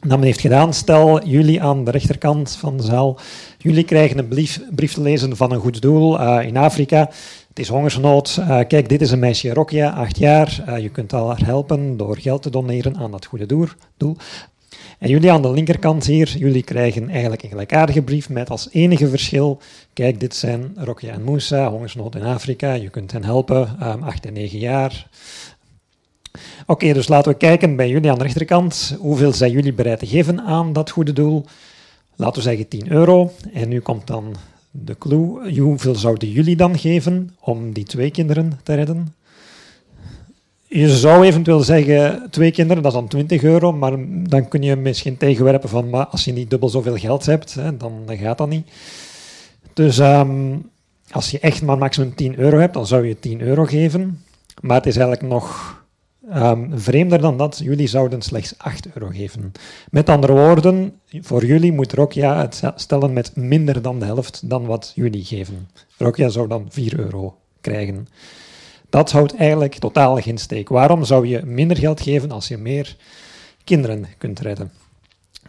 dat 0.00 0.18
men 0.18 0.22
heeft 0.22 0.40
gedaan. 0.40 0.74
Stel, 0.74 1.26
jullie 1.26 1.62
aan 1.62 1.84
de 1.84 1.90
rechterkant 1.90 2.56
van 2.56 2.76
de 2.76 2.82
zaal, 2.82 3.18
jullie 3.58 3.84
krijgen 3.84 4.18
een 4.18 4.28
brief, 4.28 4.60
brief 4.70 4.92
te 4.92 5.00
lezen 5.00 5.36
van 5.36 5.52
een 5.52 5.60
goed 5.60 5.80
doel 5.80 6.20
uh, 6.20 6.46
in 6.46 6.56
Afrika. 6.56 7.10
Het 7.48 7.58
is 7.58 7.68
hongersnood. 7.68 8.36
Uh, 8.40 8.46
kijk, 8.68 8.88
dit 8.88 9.00
is 9.00 9.10
een 9.10 9.18
meisje 9.18 9.54
Rokia, 9.54 9.90
acht 9.90 10.18
jaar. 10.18 10.64
Uh, 10.68 10.78
je 10.78 10.88
kunt 10.88 11.10
haar 11.10 11.44
helpen 11.44 11.96
door 11.96 12.18
geld 12.18 12.42
te 12.42 12.50
doneren 12.50 12.96
aan 12.96 13.10
dat 13.10 13.26
goede 13.26 13.46
doel. 13.46 14.16
En 14.98 15.08
jullie 15.08 15.32
aan 15.32 15.42
de 15.42 15.50
linkerkant 15.50 16.06
hier, 16.06 16.36
jullie 16.38 16.62
krijgen 16.62 17.08
eigenlijk 17.08 17.42
een 17.42 17.48
gelijkaardige 17.48 18.02
brief 18.02 18.28
met 18.28 18.50
als 18.50 18.68
enige 18.70 19.08
verschil, 19.08 19.60
kijk, 19.92 20.20
dit 20.20 20.34
zijn 20.34 20.72
Rokia 20.76 21.12
en 21.12 21.22
Moussa, 21.22 21.70
hongersnood 21.70 22.14
in 22.14 22.22
Afrika, 22.22 22.72
je 22.72 22.90
kunt 22.90 23.12
hen 23.12 23.24
helpen, 23.24 23.76
um, 23.82 24.02
8 24.02 24.26
en 24.26 24.32
9 24.32 24.58
jaar. 24.58 25.08
Oké, 26.66 26.92
dus 26.92 27.08
laten 27.08 27.32
we 27.32 27.38
kijken 27.38 27.76
bij 27.76 27.88
jullie 27.88 28.10
aan 28.10 28.18
de 28.18 28.24
rechterkant, 28.24 28.96
hoeveel 28.98 29.32
zijn 29.32 29.50
jullie 29.50 29.72
bereid 29.72 29.98
te 29.98 30.06
geven 30.06 30.40
aan 30.40 30.72
dat 30.72 30.90
goede 30.90 31.12
doel? 31.12 31.44
Laten 32.16 32.42
we 32.42 32.48
zeggen 32.48 32.68
10 32.68 32.90
euro. 32.90 33.32
En 33.52 33.68
nu 33.68 33.80
komt 33.80 34.06
dan 34.06 34.34
de 34.70 34.98
clue, 34.98 35.60
hoeveel 35.60 35.94
zouden 35.94 36.30
jullie 36.30 36.56
dan 36.56 36.78
geven 36.78 37.34
om 37.40 37.72
die 37.72 37.84
twee 37.84 38.10
kinderen 38.10 38.60
te 38.62 38.74
redden? 38.74 39.14
Je 40.72 40.88
zou 40.88 41.24
eventueel 41.24 41.60
zeggen, 41.60 42.26
twee 42.30 42.50
kinderen, 42.50 42.82
dat 42.82 42.92
is 42.92 42.98
dan 42.98 43.08
20 43.08 43.42
euro, 43.42 43.72
maar 43.72 43.92
dan 44.08 44.48
kun 44.48 44.62
je 44.62 44.76
misschien 44.76 45.16
tegenwerpen 45.16 45.68
van, 45.68 45.90
maar 45.90 46.06
als 46.06 46.24
je 46.24 46.32
niet 46.32 46.50
dubbel 46.50 46.68
zoveel 46.68 46.96
geld 46.96 47.26
hebt, 47.26 47.54
hè, 47.54 47.76
dan, 47.76 48.04
gaat 48.06 48.38
dat 48.38 48.48
niet. 48.48 48.70
Dus 49.72 49.98
um, 49.98 50.70
als 51.10 51.30
je 51.30 51.38
echt 51.38 51.62
maar 51.62 51.78
maximum 51.78 52.14
10 52.14 52.38
euro 52.38 52.58
hebt, 52.58 52.74
dan 52.74 52.86
zou 52.86 53.06
je 53.06 53.18
10 53.18 53.40
euro 53.40 53.64
geven. 53.64 54.24
Maar 54.60 54.76
het 54.76 54.86
is 54.86 54.96
eigenlijk 54.96 55.32
nog 55.32 55.76
um, 56.34 56.70
vreemder 56.74 57.20
dan 57.20 57.36
dat. 57.36 57.60
Jullie 57.62 57.86
zouden 57.86 58.22
slechts 58.22 58.54
8 58.58 58.86
euro 58.94 59.12
geven. 59.12 59.52
Met 59.90 60.08
andere 60.08 60.32
woorden, 60.32 60.92
voor 61.20 61.44
jullie 61.44 61.72
moet 61.72 61.92
Rokia 61.92 62.40
het 62.40 62.62
stellen 62.74 63.12
met 63.12 63.36
minder 63.36 63.82
dan 63.82 63.98
de 63.98 64.04
helft 64.04 64.50
dan 64.50 64.66
wat 64.66 64.92
jullie 64.94 65.24
geven. 65.24 65.68
Rokia 65.98 66.28
zou 66.28 66.48
dan 66.48 66.66
4 66.68 66.98
euro 66.98 67.36
krijgen. 67.60 68.06
Dat 68.90 69.10
houdt 69.10 69.36
eigenlijk 69.36 69.74
totaal 69.74 70.16
geen 70.16 70.38
steek. 70.38 70.68
Waarom 70.68 71.04
zou 71.04 71.26
je 71.26 71.42
minder 71.44 71.76
geld 71.76 72.00
geven 72.00 72.30
als 72.30 72.48
je 72.48 72.56
meer 72.56 72.96
kinderen 73.64 74.06
kunt 74.18 74.40
redden? 74.40 74.72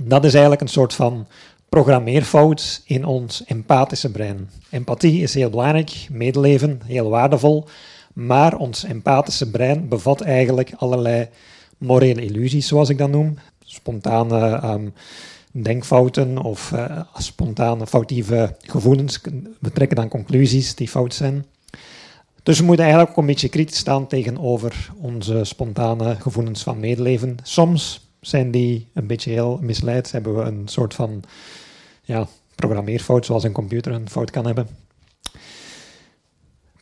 Dat 0.02 0.26
is 0.26 0.32
eigenlijk 0.32 0.62
een 0.62 0.68
soort 0.68 0.94
van 0.94 1.28
programmeerfout 1.70 2.82
in 2.86 3.06
ons 3.06 3.44
empathische 3.46 4.12
brein. 4.12 4.50
Empathie 4.70 5.22
is 5.22 5.34
heel 5.34 5.50
belangrijk, 5.50 6.08
medeleven 6.10 6.82
heel 6.86 7.10
waardevol, 7.10 7.66
maar 8.14 8.58
ons 8.58 8.84
empathische 8.84 9.50
brein 9.50 9.88
bevat 9.88 10.22
eigenlijk 10.22 10.74
allerlei 10.78 11.28
morele 11.78 12.26
illusies, 12.26 12.68
zoals 12.68 12.90
ik 12.90 12.98
dat 12.98 13.10
noem. 13.10 13.38
Spontane 13.64 14.64
um, 14.64 14.94
denkfouten 15.52 16.38
of 16.38 16.72
uh, 16.72 17.00
spontane 17.18 17.88
foutieve 17.88 18.56
gevoelens. 18.62 19.22
We 19.60 19.72
trekken 19.72 19.98
dan 19.98 20.08
conclusies 20.08 20.76
die 20.76 20.88
fout 20.88 21.14
zijn. 21.14 21.46
Dus 22.44 22.60
we 22.60 22.66
moeten 22.66 22.86
eigenlijk 22.86 23.14
ook 23.14 23.22
een 23.22 23.32
beetje 23.32 23.50
kritisch 23.50 23.78
staan 23.78 24.08
tegenover 24.08 24.92
onze 24.98 25.44
spontane 25.44 26.16
gevoelens 26.16 26.64
van 26.64 26.80
medeleven. 26.80 27.38
Soms 27.44 28.10
zijn 28.22 28.52
die 28.52 28.88
een 28.94 29.08
beetje 29.08 29.32
heel 29.32 29.60
misleid. 29.62 30.12
Hebben 30.12 30.36
we 30.36 30.42
een 30.42 30.68
soort 30.68 30.94
van 30.94 31.24
ja, 32.04 32.28
programmeerfout, 32.56 33.26
zoals 33.26 33.44
een 33.44 33.52
computer 33.52 33.92
een 33.92 34.10
fout 34.10 34.32
kan 34.32 34.46
hebben. 34.46 34.68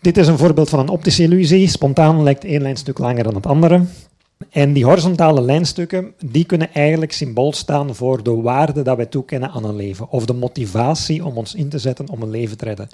Dit 0.02 0.18
is 0.18 0.28
een 0.28 0.38
voorbeeld 0.38 0.70
van 0.70 0.80
een 0.80 0.90
optische 0.90 1.24
illusie. 1.24 1.68
Spontaan 1.68 2.24
lijkt 2.24 2.44
één 2.44 2.62
lijnstuk 2.62 2.98
langer 2.98 3.24
dan 3.24 3.36
het 3.36 3.46
andere. 3.46 3.86
En 4.50 4.74
die 4.74 4.86
horizontale 4.86 5.42
lijnstukken 5.42 6.14
die 6.26 6.46
kunnen 6.46 6.74
eigenlijk 6.74 7.12
symbool 7.12 7.54
staan 7.54 7.96
voor 7.96 8.24
de 8.24 8.36
waarde 8.36 8.82
dat 8.82 8.98
wij 8.98 9.06
toekennen 9.06 9.50
aan 9.52 9.64
een 9.64 9.76
leven. 9.76 10.10
Of 10.10 10.26
de 10.26 10.34
motivatie 10.34 11.26
om 11.26 11.38
ons 11.38 11.56
in 11.56 11.70
te 11.70 11.80
zetten 11.80 12.10
om 12.10 12.22
een 12.22 12.30
leven 12.30 12.58
te 12.58 12.66
redden. 12.66 12.88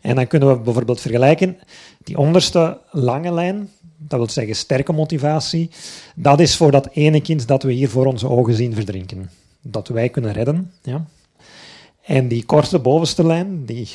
En 0.00 0.14
dan 0.14 0.26
kunnen 0.26 0.48
we 0.48 0.58
bijvoorbeeld 0.62 1.00
vergelijken, 1.00 1.58
die 2.04 2.18
onderste 2.18 2.78
lange 2.90 3.32
lijn, 3.32 3.70
dat 3.96 4.18
wil 4.18 4.28
zeggen 4.28 4.56
sterke 4.56 4.92
motivatie, 4.92 5.70
dat 6.14 6.40
is 6.40 6.56
voor 6.56 6.70
dat 6.70 6.88
ene 6.92 7.20
kind 7.20 7.48
dat 7.48 7.62
we 7.62 7.72
hier 7.72 7.88
voor 7.88 8.06
onze 8.06 8.28
ogen 8.28 8.54
zien 8.54 8.74
verdrinken. 8.74 9.30
Dat 9.62 9.88
wij 9.88 10.08
kunnen 10.08 10.32
redden. 10.32 10.72
Ja. 10.82 11.06
En 12.02 12.28
die 12.28 12.44
korte 12.44 12.78
bovenste 12.78 13.26
lijn, 13.26 13.64
die, 13.64 13.88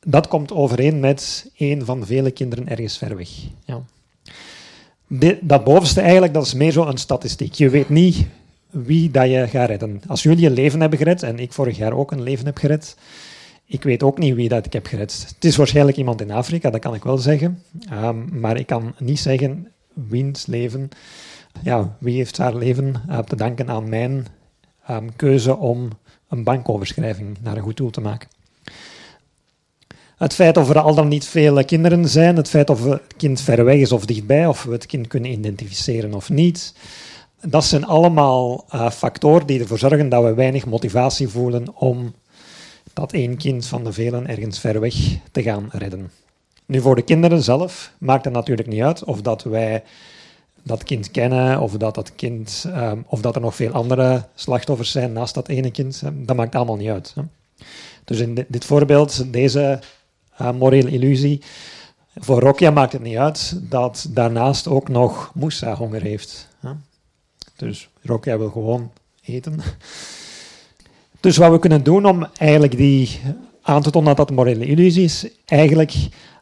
dat 0.00 0.28
komt 0.28 0.52
overeen 0.52 1.00
met 1.00 1.50
een 1.56 1.84
van 1.84 2.06
vele 2.06 2.30
kinderen 2.30 2.68
ergens 2.68 2.98
ver 2.98 3.16
weg. 3.16 3.30
Ja 3.64 3.82
dat 5.40 5.64
bovenste 5.64 6.00
eigenlijk, 6.00 6.34
dat 6.34 6.46
is 6.46 6.54
meer 6.54 6.72
zo 6.72 6.86
een 6.86 6.98
statistiek. 6.98 7.54
Je 7.54 7.68
weet 7.68 7.88
niet 7.88 8.26
wie 8.70 9.10
dat 9.10 9.30
je 9.30 9.46
gaat 9.48 9.68
redden. 9.68 10.02
Als 10.06 10.22
jullie 10.22 10.46
een 10.46 10.52
leven 10.52 10.80
hebben 10.80 10.98
gered, 10.98 11.22
en 11.22 11.38
ik 11.38 11.52
vorig 11.52 11.76
jaar 11.76 11.92
ook 11.92 12.12
een 12.12 12.22
leven 12.22 12.46
heb 12.46 12.58
gered, 12.58 12.96
ik 13.64 13.82
weet 13.82 14.02
ook 14.02 14.18
niet 14.18 14.34
wie 14.34 14.48
dat 14.48 14.66
ik 14.66 14.72
heb 14.72 14.86
gered. 14.86 15.26
Het 15.34 15.44
is 15.44 15.56
waarschijnlijk 15.56 15.96
iemand 15.96 16.20
in 16.20 16.30
Afrika, 16.30 16.70
dat 16.70 16.80
kan 16.80 16.94
ik 16.94 17.04
wel 17.04 17.18
zeggen. 17.18 17.62
Um, 17.92 18.40
maar 18.40 18.56
ik 18.56 18.66
kan 18.66 18.94
niet 18.98 19.18
zeggen 19.18 19.68
wiens 19.92 20.46
leven, 20.46 20.88
ja, 21.62 21.96
wie 21.98 22.16
heeft 22.16 22.38
haar 22.38 22.54
leven 22.54 22.94
uh, 23.08 23.18
te 23.18 23.36
danken 23.36 23.70
aan 23.70 23.88
mijn 23.88 24.26
um, 24.90 25.16
keuze 25.16 25.56
om 25.56 25.88
een 26.28 26.44
bankoverschrijving 26.44 27.36
naar 27.42 27.56
een 27.56 27.62
goed 27.62 27.76
doel 27.76 27.90
te 27.90 28.00
maken. 28.00 28.28
Het 30.20 30.34
feit 30.34 30.56
of 30.56 30.68
er 30.68 30.78
al 30.78 30.94
dan 30.94 31.08
niet 31.08 31.24
veel 31.24 31.64
kinderen 31.64 32.08
zijn, 32.08 32.36
het 32.36 32.48
feit 32.48 32.70
of 32.70 32.84
het 32.84 33.02
kind 33.16 33.40
ver 33.40 33.64
weg 33.64 33.76
is 33.76 33.92
of 33.92 34.06
dichtbij, 34.06 34.46
of 34.46 34.64
we 34.64 34.72
het 34.72 34.86
kind 34.86 35.06
kunnen 35.06 35.30
identificeren 35.30 36.14
of 36.14 36.30
niet. 36.30 36.74
Dat 37.40 37.64
zijn 37.64 37.86
allemaal 37.86 38.64
uh, 38.74 38.90
factoren 38.90 39.46
die 39.46 39.60
ervoor 39.60 39.78
zorgen 39.78 40.08
dat 40.08 40.24
we 40.24 40.34
weinig 40.34 40.66
motivatie 40.66 41.28
voelen 41.28 41.76
om 41.76 42.14
dat 42.92 43.12
één 43.12 43.36
kind 43.36 43.66
van 43.66 43.84
de 43.84 43.92
velen 43.92 44.26
ergens 44.26 44.58
ver 44.58 44.80
weg 44.80 44.94
te 45.32 45.42
gaan 45.42 45.68
redden. 45.72 46.10
Nu, 46.66 46.80
voor 46.80 46.94
de 46.94 47.02
kinderen 47.02 47.42
zelf 47.42 47.92
maakt 47.98 48.24
het 48.24 48.34
natuurlijk 48.34 48.68
niet 48.68 48.82
uit 48.82 49.04
of 49.04 49.22
dat 49.22 49.42
wij 49.42 49.82
dat 50.62 50.82
kind 50.82 51.10
kennen, 51.10 51.60
of 51.60 51.72
dat, 51.72 51.94
dat 51.94 52.14
kind, 52.14 52.64
um, 52.76 53.04
of 53.06 53.20
dat 53.20 53.34
er 53.34 53.40
nog 53.40 53.54
veel 53.54 53.72
andere 53.72 54.24
slachtoffers 54.34 54.90
zijn 54.90 55.12
naast 55.12 55.34
dat 55.34 55.48
ene 55.48 55.70
kind. 55.70 56.02
Dat 56.12 56.36
maakt 56.36 56.54
allemaal 56.54 56.76
niet 56.76 56.90
uit. 56.90 57.14
Dus 58.04 58.18
in 58.18 58.46
dit 58.48 58.64
voorbeeld, 58.64 59.32
deze 59.32 59.80
morele 60.54 60.90
illusie. 60.90 61.42
Voor 62.14 62.40
Rokia 62.40 62.70
maakt 62.70 62.92
het 62.92 63.02
niet 63.02 63.16
uit 63.16 63.60
dat 63.62 64.08
daarnaast 64.10 64.68
ook 64.68 64.88
nog 64.88 65.30
Moussa 65.34 65.74
honger 65.74 66.02
heeft. 66.02 66.48
Dus 67.56 67.88
Rokia 68.02 68.38
wil 68.38 68.50
gewoon 68.50 68.90
eten. 69.24 69.60
Dus 71.20 71.36
wat 71.36 71.50
we 71.50 71.58
kunnen 71.58 71.84
doen 71.84 72.06
om 72.06 72.26
eigenlijk 72.36 72.76
die 72.76 73.20
aan 73.62 73.82
te 73.82 73.90
tonen 73.90 74.16
dat 74.16 74.28
dat 74.28 74.36
morele 74.36 74.64
illusie 74.66 75.04
is, 75.04 75.26
eigenlijk 75.44 75.94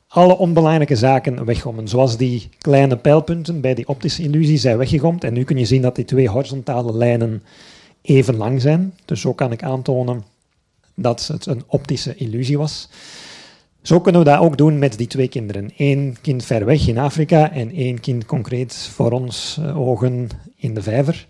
alle 0.09 0.39
onbelangrijke 0.39 0.97
zaken 0.97 1.45
weggommen. 1.45 1.89
Zoals 1.89 2.17
die 2.17 2.49
kleine 2.59 2.97
pijlpunten 2.97 3.61
bij 3.61 3.75
die 3.75 3.89
optische 3.89 4.23
illusie 4.23 4.59
zijn 4.59 4.79
weggegomd. 4.79 5.25
En 5.25 5.33
nu 5.33 5.45
kun 5.45 5.59
je 5.59 5.65
zien 5.65 5.83
dat 5.83 5.97
die 5.97 6.05
twee 6.05 6.29
horizontale 6.29 6.97
lijnen 6.97 7.43
even 8.03 8.37
lang 8.37 8.61
zijn. 8.61 8.95
Dus 9.05 9.21
zo 9.21 9.35
kan 9.35 9.53
ik 9.53 9.63
aantonen 9.63 10.25
dat 10.95 11.27
het 11.27 11.47
een 11.47 11.63
optische 11.67 12.15
illusie 12.15 12.59
was. 12.59 12.89
Zo 13.89 14.01
kunnen 14.01 14.25
we 14.25 14.31
dat 14.31 14.41
ook 14.41 14.57
doen 14.57 14.79
met 14.79 14.99
die 14.99 15.07
twee 15.07 15.29
kinderen. 15.29 15.71
Eén 15.77 16.17
kind 16.21 16.45
ver 16.45 16.65
weg 16.65 16.87
in 16.87 16.99
Afrika 16.99 17.53
en 17.53 17.71
één 17.71 18.01
kind 18.01 18.25
concreet 18.25 18.75
voor 18.75 19.11
ons 19.11 19.59
uh, 19.61 19.81
ogen 19.81 20.29
in 20.57 20.75
de 20.75 20.83
vijver. 20.83 21.27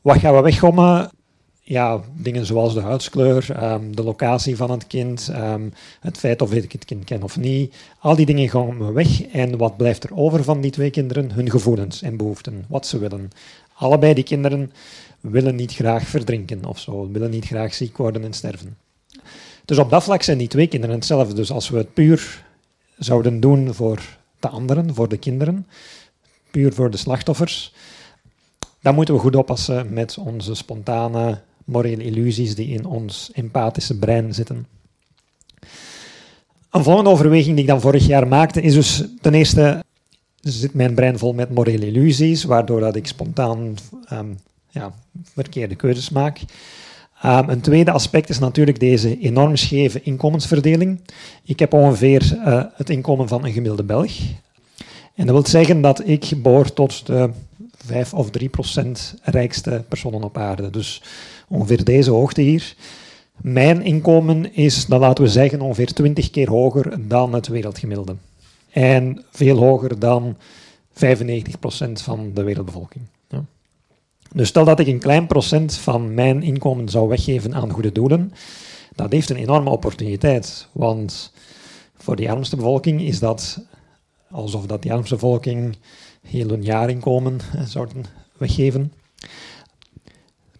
Wat 0.00 0.18
gaan 0.18 0.34
we 0.34 0.40
weggommen? 0.40 1.10
Ja, 1.60 2.00
dingen 2.16 2.46
zoals 2.46 2.74
de 2.74 2.80
huidskleur, 2.80 3.72
um, 3.72 3.96
de 3.96 4.02
locatie 4.02 4.56
van 4.56 4.70
het 4.70 4.86
kind, 4.86 5.30
um, 5.36 5.72
het 6.00 6.18
feit 6.18 6.42
of 6.42 6.52
ik 6.52 6.72
het 6.72 6.84
kind 6.84 7.04
ken 7.04 7.22
of 7.22 7.36
niet. 7.36 7.74
Al 7.98 8.16
die 8.16 8.26
dingen 8.26 8.48
gaan 8.48 8.78
we 8.78 8.92
weg. 8.92 9.22
En 9.22 9.56
wat 9.56 9.76
blijft 9.76 10.04
er 10.04 10.16
over 10.16 10.44
van 10.44 10.60
die 10.60 10.70
twee 10.70 10.90
kinderen? 10.90 11.32
Hun 11.32 11.50
gevoelens 11.50 12.02
en 12.02 12.16
behoeften, 12.16 12.64
wat 12.68 12.86
ze 12.86 12.98
willen. 12.98 13.30
Allebei 13.74 14.14
die 14.14 14.24
kinderen 14.24 14.72
willen 15.20 15.54
niet 15.54 15.74
graag 15.74 16.06
verdrinken 16.06 16.64
of 16.64 16.78
zo, 16.78 17.10
willen 17.12 17.30
niet 17.30 17.46
graag 17.46 17.74
ziek 17.74 17.96
worden 17.96 18.24
en 18.24 18.32
sterven. 18.32 18.83
Dus 19.64 19.78
op 19.78 19.90
dat 19.90 20.02
vlak 20.02 20.22
zijn 20.22 20.38
die 20.38 20.48
twee 20.48 20.66
kinderen 20.66 20.94
hetzelfde. 20.94 21.34
Dus 21.34 21.50
als 21.50 21.68
we 21.68 21.76
het 21.76 21.94
puur 21.94 22.44
zouden 22.98 23.40
doen 23.40 23.74
voor 23.74 24.00
de 24.40 24.48
anderen, 24.48 24.94
voor 24.94 25.08
de 25.08 25.16
kinderen, 25.16 25.66
puur 26.50 26.72
voor 26.72 26.90
de 26.90 26.96
slachtoffers, 26.96 27.74
dan 28.80 28.94
moeten 28.94 29.14
we 29.14 29.20
goed 29.20 29.36
oppassen 29.36 29.92
met 29.92 30.18
onze 30.18 30.54
spontane 30.54 31.40
morele 31.64 32.04
illusies 32.04 32.54
die 32.54 32.68
in 32.68 32.84
ons 32.84 33.30
empathische 33.32 33.98
brein 33.98 34.34
zitten. 34.34 34.66
Een 36.70 36.82
volgende 36.82 37.10
overweging 37.10 37.54
die 37.54 37.64
ik 37.64 37.70
dan 37.70 37.80
vorig 37.80 38.06
jaar 38.06 38.28
maakte 38.28 38.60
is 38.60 38.74
dus 38.74 39.04
ten 39.20 39.34
eerste 39.34 39.84
zit 40.40 40.74
mijn 40.74 40.94
brein 40.94 41.18
vol 41.18 41.32
met 41.32 41.50
morele 41.50 41.86
illusies, 41.86 42.44
waardoor 42.44 42.80
dat 42.80 42.96
ik 42.96 43.06
spontaan 43.06 43.74
um, 44.12 44.38
ja, 44.70 44.94
verkeerde 45.22 45.74
keuzes 45.74 46.10
maak. 46.10 46.40
Um, 47.24 47.48
een 47.48 47.60
tweede 47.60 47.90
aspect 47.90 48.28
is 48.28 48.38
natuurlijk 48.38 48.80
deze 48.80 49.18
enorm 49.18 49.56
scheve 49.56 50.02
inkomensverdeling. 50.02 51.00
Ik 51.44 51.58
heb 51.58 51.72
ongeveer 51.72 52.32
uh, 52.34 52.62
het 52.74 52.90
inkomen 52.90 53.28
van 53.28 53.44
een 53.44 53.52
gemiddelde 53.52 53.84
Belg. 53.84 54.12
En 55.14 55.26
dat 55.26 55.34
wil 55.34 55.46
zeggen 55.46 55.80
dat 55.80 56.08
ik 56.08 56.32
behoor 56.42 56.72
tot 56.72 57.06
de 57.06 57.30
5 57.76 58.14
of 58.14 58.30
3 58.30 58.48
procent 58.48 59.14
rijkste 59.22 59.84
personen 59.88 60.22
op 60.22 60.38
aarde. 60.38 60.70
Dus 60.70 61.02
ongeveer 61.48 61.84
deze 61.84 62.10
hoogte 62.10 62.40
hier. 62.40 62.74
Mijn 63.36 63.82
inkomen 63.82 64.54
is, 64.54 64.86
dan 64.86 65.00
laten 65.00 65.24
we 65.24 65.30
zeggen, 65.30 65.60
ongeveer 65.60 65.92
20 65.92 66.30
keer 66.30 66.48
hoger 66.48 67.08
dan 67.08 67.32
het 67.32 67.48
wereldgemiddelde. 67.48 68.16
En 68.70 69.24
veel 69.30 69.56
hoger 69.56 69.98
dan 69.98 70.36
95% 70.92 70.96
van 71.92 72.30
de 72.34 72.42
wereldbevolking. 72.42 73.04
Dus 74.34 74.48
stel 74.48 74.64
dat 74.64 74.80
ik 74.80 74.86
een 74.86 74.98
klein 74.98 75.26
procent 75.26 75.74
van 75.74 76.14
mijn 76.14 76.42
inkomen 76.42 76.88
zou 76.88 77.08
weggeven 77.08 77.54
aan 77.54 77.70
goede 77.70 77.92
doelen, 77.92 78.32
dat 78.94 79.12
heeft 79.12 79.30
een 79.30 79.36
enorme 79.36 79.70
opportuniteit. 79.70 80.68
Want 80.72 81.32
voor 81.96 82.16
die 82.16 82.30
armste 82.30 82.56
bevolking 82.56 83.00
is 83.00 83.18
dat 83.18 83.60
alsof 84.30 84.66
dat 84.66 84.82
die 84.82 84.92
armste 84.92 85.14
bevolking 85.14 85.76
heel 86.22 86.48
hun 86.48 86.62
jaarinkomen 86.62 87.40
zouden 87.66 88.04
weggeven. 88.36 88.92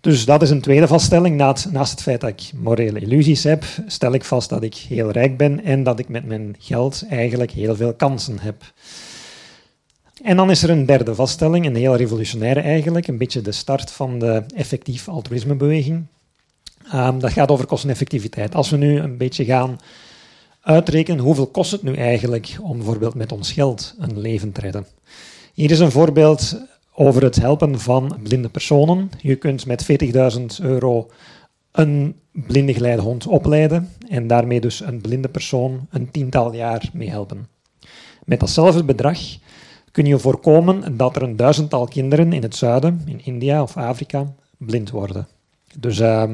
Dus 0.01 0.25
dat 0.25 0.43
is 0.43 0.51
een 0.51 0.61
tweede 0.61 0.87
vaststelling. 0.87 1.37
Naast 1.37 1.91
het 1.91 2.03
feit 2.03 2.21
dat 2.21 2.31
ik 2.31 2.51
morele 2.55 3.01
illusies 3.01 3.45
heb, 3.45 3.65
stel 3.87 4.13
ik 4.13 4.25
vast 4.25 4.49
dat 4.49 4.63
ik 4.63 4.75
heel 4.75 5.11
rijk 5.11 5.37
ben 5.37 5.65
en 5.65 5.83
dat 5.83 5.99
ik 5.99 6.09
met 6.09 6.25
mijn 6.25 6.57
geld 6.59 7.05
eigenlijk 7.09 7.51
heel 7.51 7.77
veel 7.77 7.95
kansen 7.95 8.39
heb. 8.39 8.73
En 10.25 10.37
dan 10.37 10.51
is 10.51 10.63
er 10.63 10.71
een 10.71 10.87
derde 10.87 11.15
vaststelling, 11.15 11.67
een 11.67 11.77
heel 11.77 11.97
revolutionaire 11.97 12.61
eigenlijk, 12.61 13.07
een 13.07 13.19
beetje 13.19 13.41
de 13.41 13.53
start 13.53 13.91
van 13.91 14.19
de 14.19 14.43
effectief 14.55 15.09
altruïsmebeweging. 15.09 16.07
Um, 16.95 17.19
dat 17.19 17.33
gaat 17.33 17.51
over 17.51 17.67
kosteneffectiviteit. 17.67 18.55
Als 18.55 18.71
we 18.71 18.77
nu 18.77 18.99
een 18.99 19.17
beetje 19.17 19.45
gaan 19.45 19.79
uitrekenen 20.61 21.25
hoeveel 21.25 21.47
kost 21.47 21.71
het 21.71 21.83
nu 21.83 21.95
eigenlijk 21.95 22.57
om 22.61 22.77
bijvoorbeeld 22.77 23.15
met 23.15 23.33
ons 23.33 23.53
geld 23.53 23.95
een 23.99 24.21
leven 24.21 24.53
te 24.53 24.61
redden. 24.61 24.87
Hier 25.55 25.71
is 25.71 25.79
een 25.79 25.91
voorbeeld 25.91 26.61
over 26.95 27.23
het 27.23 27.37
helpen 27.37 27.81
van 27.81 28.19
blinde 28.23 28.49
personen. 28.49 29.11
Je 29.21 29.37
kunt 29.37 29.67
met 29.67 29.87
40.000 30.39 30.45
euro 30.63 31.11
een 31.73 32.17
blinde 32.33 32.75
geleidehond 32.75 33.27
opleiden 33.27 33.93
en 34.09 34.27
daarmee 34.27 34.61
dus 34.61 34.81
een 34.81 35.01
blinde 35.01 35.29
persoon 35.29 35.87
een 35.91 36.11
tiental 36.11 36.55
jaar 36.55 36.91
mee 36.93 37.11
helpen. 37.11 37.49
Met 38.25 38.41
datzelfde 38.41 38.85
bedrag 38.85 39.19
kun 39.95 40.07
je 40.07 40.19
voorkomen 40.19 40.97
dat 40.97 41.17
er 41.17 41.23
een 41.23 41.37
duizendtal 41.37 41.87
kinderen 41.87 42.33
in 42.33 42.43
het 42.43 42.57
zuiden, 42.57 43.03
in 43.07 43.21
India 43.25 43.63
of 43.63 43.77
Afrika, 43.77 44.35
blind 44.57 44.91
worden. 44.91 45.27
Dus 45.79 45.99
uh, 45.99 46.31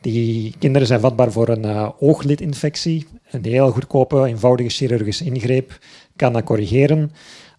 die 0.00 0.54
kinderen 0.58 0.86
zijn 0.86 1.00
vatbaar 1.00 1.32
voor 1.32 1.48
een 1.48 1.66
uh, 1.66 1.88
ooglidinfectie. 1.98 3.06
Een 3.30 3.44
heel 3.44 3.70
goedkope, 3.70 4.24
eenvoudige 4.24 4.68
chirurgische 4.68 5.24
ingreep 5.24 5.78
kan 6.16 6.32
dat 6.32 6.44
corrigeren. 6.44 7.12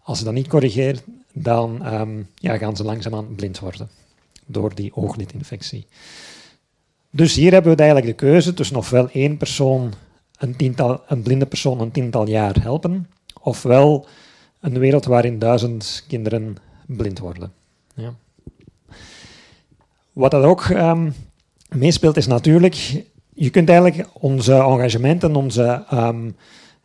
Als 0.04 0.18
ze 0.18 0.24
dat 0.24 0.34
niet 0.34 0.48
corrigeert, 0.48 1.04
dan 1.34 1.94
um, 1.94 2.28
ja, 2.36 2.58
gaan 2.58 2.76
ze 2.76 2.84
langzaamaan 2.84 3.36
blind 3.36 3.60
worden 3.60 3.90
door 4.46 4.76
die 4.76 4.96
ooglidinfectie. 4.96 5.86
Dus 7.10 7.36
hier 7.36 7.52
hebben 7.52 7.72
we 7.72 7.78
eigenlijk 7.78 8.20
de 8.20 8.26
keuze 8.26 8.54
tussen 8.54 8.76
ofwel 8.76 9.10
één 9.10 9.38
persoon, 9.38 9.94
een, 10.38 10.56
tiental, 10.56 11.02
een 11.08 11.22
blinde 11.22 11.46
persoon, 11.46 11.80
een 11.80 11.92
tiental 11.92 12.28
jaar 12.28 12.62
helpen, 12.62 13.10
ofwel 13.42 14.08
een 14.66 14.80
wereld 14.80 15.06
waarin 15.06 15.40
duizend 15.40 16.06
kinderen 16.08 16.58
blind 16.86 17.20
worden. 17.20 17.52
Ja. 17.96 18.14
Wat 20.14 20.32
dat 20.32 20.44
ook 20.44 20.68
um, 20.70 21.14
meespeelt 21.70 22.18
is 22.18 22.28
natuurlijk, 22.28 23.04
je 23.34 23.50
kunt 23.50 23.70
eigenlijk 23.70 24.10
onze 24.14 24.54
engagementen, 24.54 25.36
onze, 25.36 25.86
um, 25.94 26.36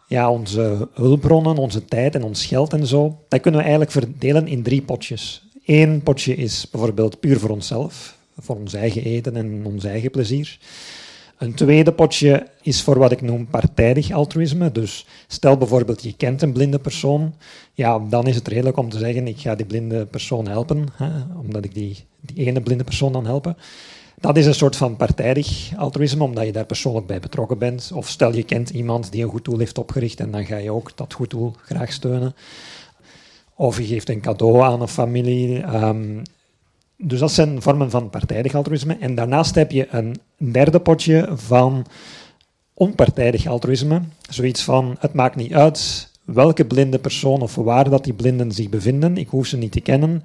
ja, 0.07 0.31
onze 0.31 0.89
hulpbronnen, 0.95 1.57
onze 1.57 1.85
tijd 1.85 2.15
en 2.15 2.23
ons 2.23 2.47
geld 2.47 2.73
en 2.73 2.87
zo, 2.87 3.19
dat 3.29 3.41
kunnen 3.41 3.61
we 3.61 3.67
eigenlijk 3.67 3.97
verdelen 3.97 4.47
in 4.47 4.63
drie 4.63 4.83
potjes. 4.83 5.49
Eén 5.67 6.03
potje 6.03 6.35
is 6.35 6.71
bijvoorbeeld 6.71 7.21
puur 7.21 7.39
voor 7.39 7.51
onszelf, 7.51 8.17
voor 8.39 8.57
ons 8.57 8.75
eigen 8.75 9.05
eten 9.05 9.37
en 9.37 9.65
ons 9.65 9.85
eigen 9.85 10.11
plezier. 10.11 10.59
Een 11.41 11.55
tweede 11.55 11.93
potje 11.93 12.47
is 12.63 12.83
voor 12.83 12.99
wat 12.99 13.13
ik 13.13 13.21
noem 13.21 13.47
partijdig 13.47 14.11
altruïsme. 14.11 14.73
Dus 14.73 15.07
stel 15.27 15.57
bijvoorbeeld 15.57 16.03
je 16.03 16.17
kent 16.17 16.43
een 16.43 16.53
blinde 16.53 16.79
persoon, 16.79 17.35
ja, 17.75 17.99
dan 17.99 18.27
is 18.27 18.35
het 18.35 18.49
redelijk 18.49 18.77
om 18.77 18.89
te 18.89 18.99
zeggen 18.99 19.27
ik 19.27 19.41
ga 19.41 19.55
die 19.55 19.67
blinde 19.67 20.07
persoon 20.07 20.49
helpen, 20.49 20.87
hè, 20.93 21.11
omdat 21.43 21.65
ik 21.65 21.75
die, 21.75 22.05
die 22.21 22.47
ene 22.47 22.61
blinde 22.61 22.85
persoon 22.85 23.13
dan 23.13 23.27
helpen. 23.27 23.57
Dat 24.17 24.37
is 24.37 24.47
een 24.47 24.55
soort 24.55 24.77
van 24.77 24.97
partijdig 24.97 25.71
altruïsme, 25.77 26.25
omdat 26.25 26.45
je 26.45 26.53
daar 26.53 26.65
persoonlijk 26.67 27.07
bij 27.07 27.21
betrokken 27.21 27.59
bent. 27.59 27.91
Of 27.95 28.09
stel 28.09 28.35
je 28.35 28.43
kent 28.43 28.71
iemand 28.71 29.13
die 29.13 29.23
een 29.23 29.31
goed 29.31 29.45
doel 29.45 29.59
heeft 29.59 29.79
opgericht 29.79 30.21
en 30.21 30.31
dan 30.31 30.45
ga 30.47 30.57
je 30.57 30.73
ook 30.73 30.97
dat 30.97 31.13
goed 31.13 31.31
doel 31.31 31.55
graag 31.65 31.93
steunen. 31.93 32.35
Of 33.55 33.79
je 33.79 33.87
geeft 33.87 34.09
een 34.09 34.21
cadeau 34.21 34.63
aan 34.63 34.81
een 34.81 34.89
familie. 34.89 35.65
Um, 35.75 36.23
dus 37.03 37.19
dat 37.19 37.33
zijn 37.33 37.63
vormen 37.63 37.91
van 37.91 38.11
partijdig 38.11 38.55
altruïsme. 38.55 38.97
En 39.01 39.15
daarnaast 39.15 39.55
heb 39.55 39.71
je 39.71 39.89
een 39.91 40.21
derde 40.37 40.81
potje 40.81 41.29
van 41.35 41.87
onpartijdig 42.75 43.47
altruïsme. 43.47 44.03
Zoiets 44.29 44.63
van, 44.63 44.97
het 44.99 45.13
maakt 45.13 45.37
niet 45.37 45.53
uit 45.53 46.11
welke 46.25 46.65
blinde 46.65 46.99
persoon 46.99 47.41
of 47.41 47.55
waar 47.55 47.91
dat 47.91 48.05
die 48.05 48.13
blinden 48.13 48.53
zich 48.53 48.69
bevinden. 48.69 49.17
Ik 49.17 49.29
hoef 49.29 49.47
ze 49.47 49.57
niet 49.57 49.73
te 49.73 49.81
kennen. 49.81 50.25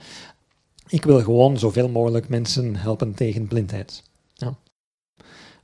Ik 0.88 1.06
wil 1.06 1.22
gewoon 1.22 1.60
zoveel 1.60 1.90
mogelijk 1.90 2.30
mensen 2.30 2.76
helpen 2.76 3.14
tegen 3.14 3.48
blindheid. 3.48 4.04
Ja. 4.34 4.56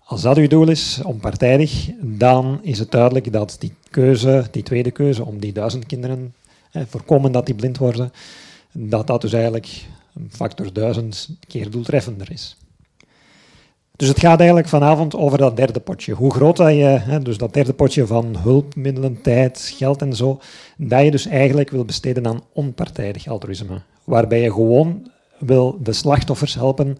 Als 0.04 0.22
dat 0.22 0.38
uw 0.38 0.48
doel 0.48 0.70
is, 0.70 1.02
onpartijdig, 1.04 1.90
dan 2.02 2.60
is 2.62 2.80
het 2.80 2.92
duidelijk 2.92 3.34
dat 3.34 3.56
die 3.60 3.74
keuze, 3.90 4.48
die 4.52 4.64
tweede 4.64 4.92
keuze 4.92 5.26
om 5.26 5.40
die 5.40 5.54
duizend 5.54 5.86
kinderen 5.86 6.34
eh, 6.72 6.82
voorkomen 6.88 7.32
dat 7.32 7.46
die 7.46 7.56
blind 7.56 7.78
worden, 7.78 8.12
dat 8.72 9.08
dat 9.08 9.22
dus 9.22 9.34
eigenlijk 9.34 9.86
een 10.14 10.30
factor 10.32 10.74
duizend 10.74 11.30
keer 11.48 11.70
doeltreffender 11.70 12.32
is. 12.32 12.58
Dus 13.96 14.10
het 14.10 14.20
gaat 14.20 14.38
eigenlijk 14.38 14.70
vanavond 14.70 15.16
over 15.16 15.38
dat 15.38 15.56
derde 15.56 15.80
potje. 15.80 16.14
Hoe 16.14 16.34
groot 16.34 16.58
dat 16.58 16.72
je, 16.72 16.84
hè, 16.84 17.20
dus 17.20 17.38
dat 17.38 17.54
derde 17.54 17.74
potje 17.74 18.08
van 18.08 18.38
hulpmiddelen, 18.38 19.22
tijd, 19.22 19.74
geld 19.78 20.02
en 20.02 20.16
zo, 20.16 20.40
dat 20.78 21.04
je 21.04 21.12
dus 21.12 21.26
eigenlijk 21.26 21.70
wil 21.70 21.86
besteden 21.86 22.28
aan 22.28 22.44
onpartijdig 22.54 23.28
altruïsme. 23.28 23.82
Waarbij 24.04 24.42
je 24.42 24.52
gewoon 24.52 25.12
wil 25.40 25.78
de 25.82 25.94
slachtoffers 25.94 26.54
helpen 26.54 26.98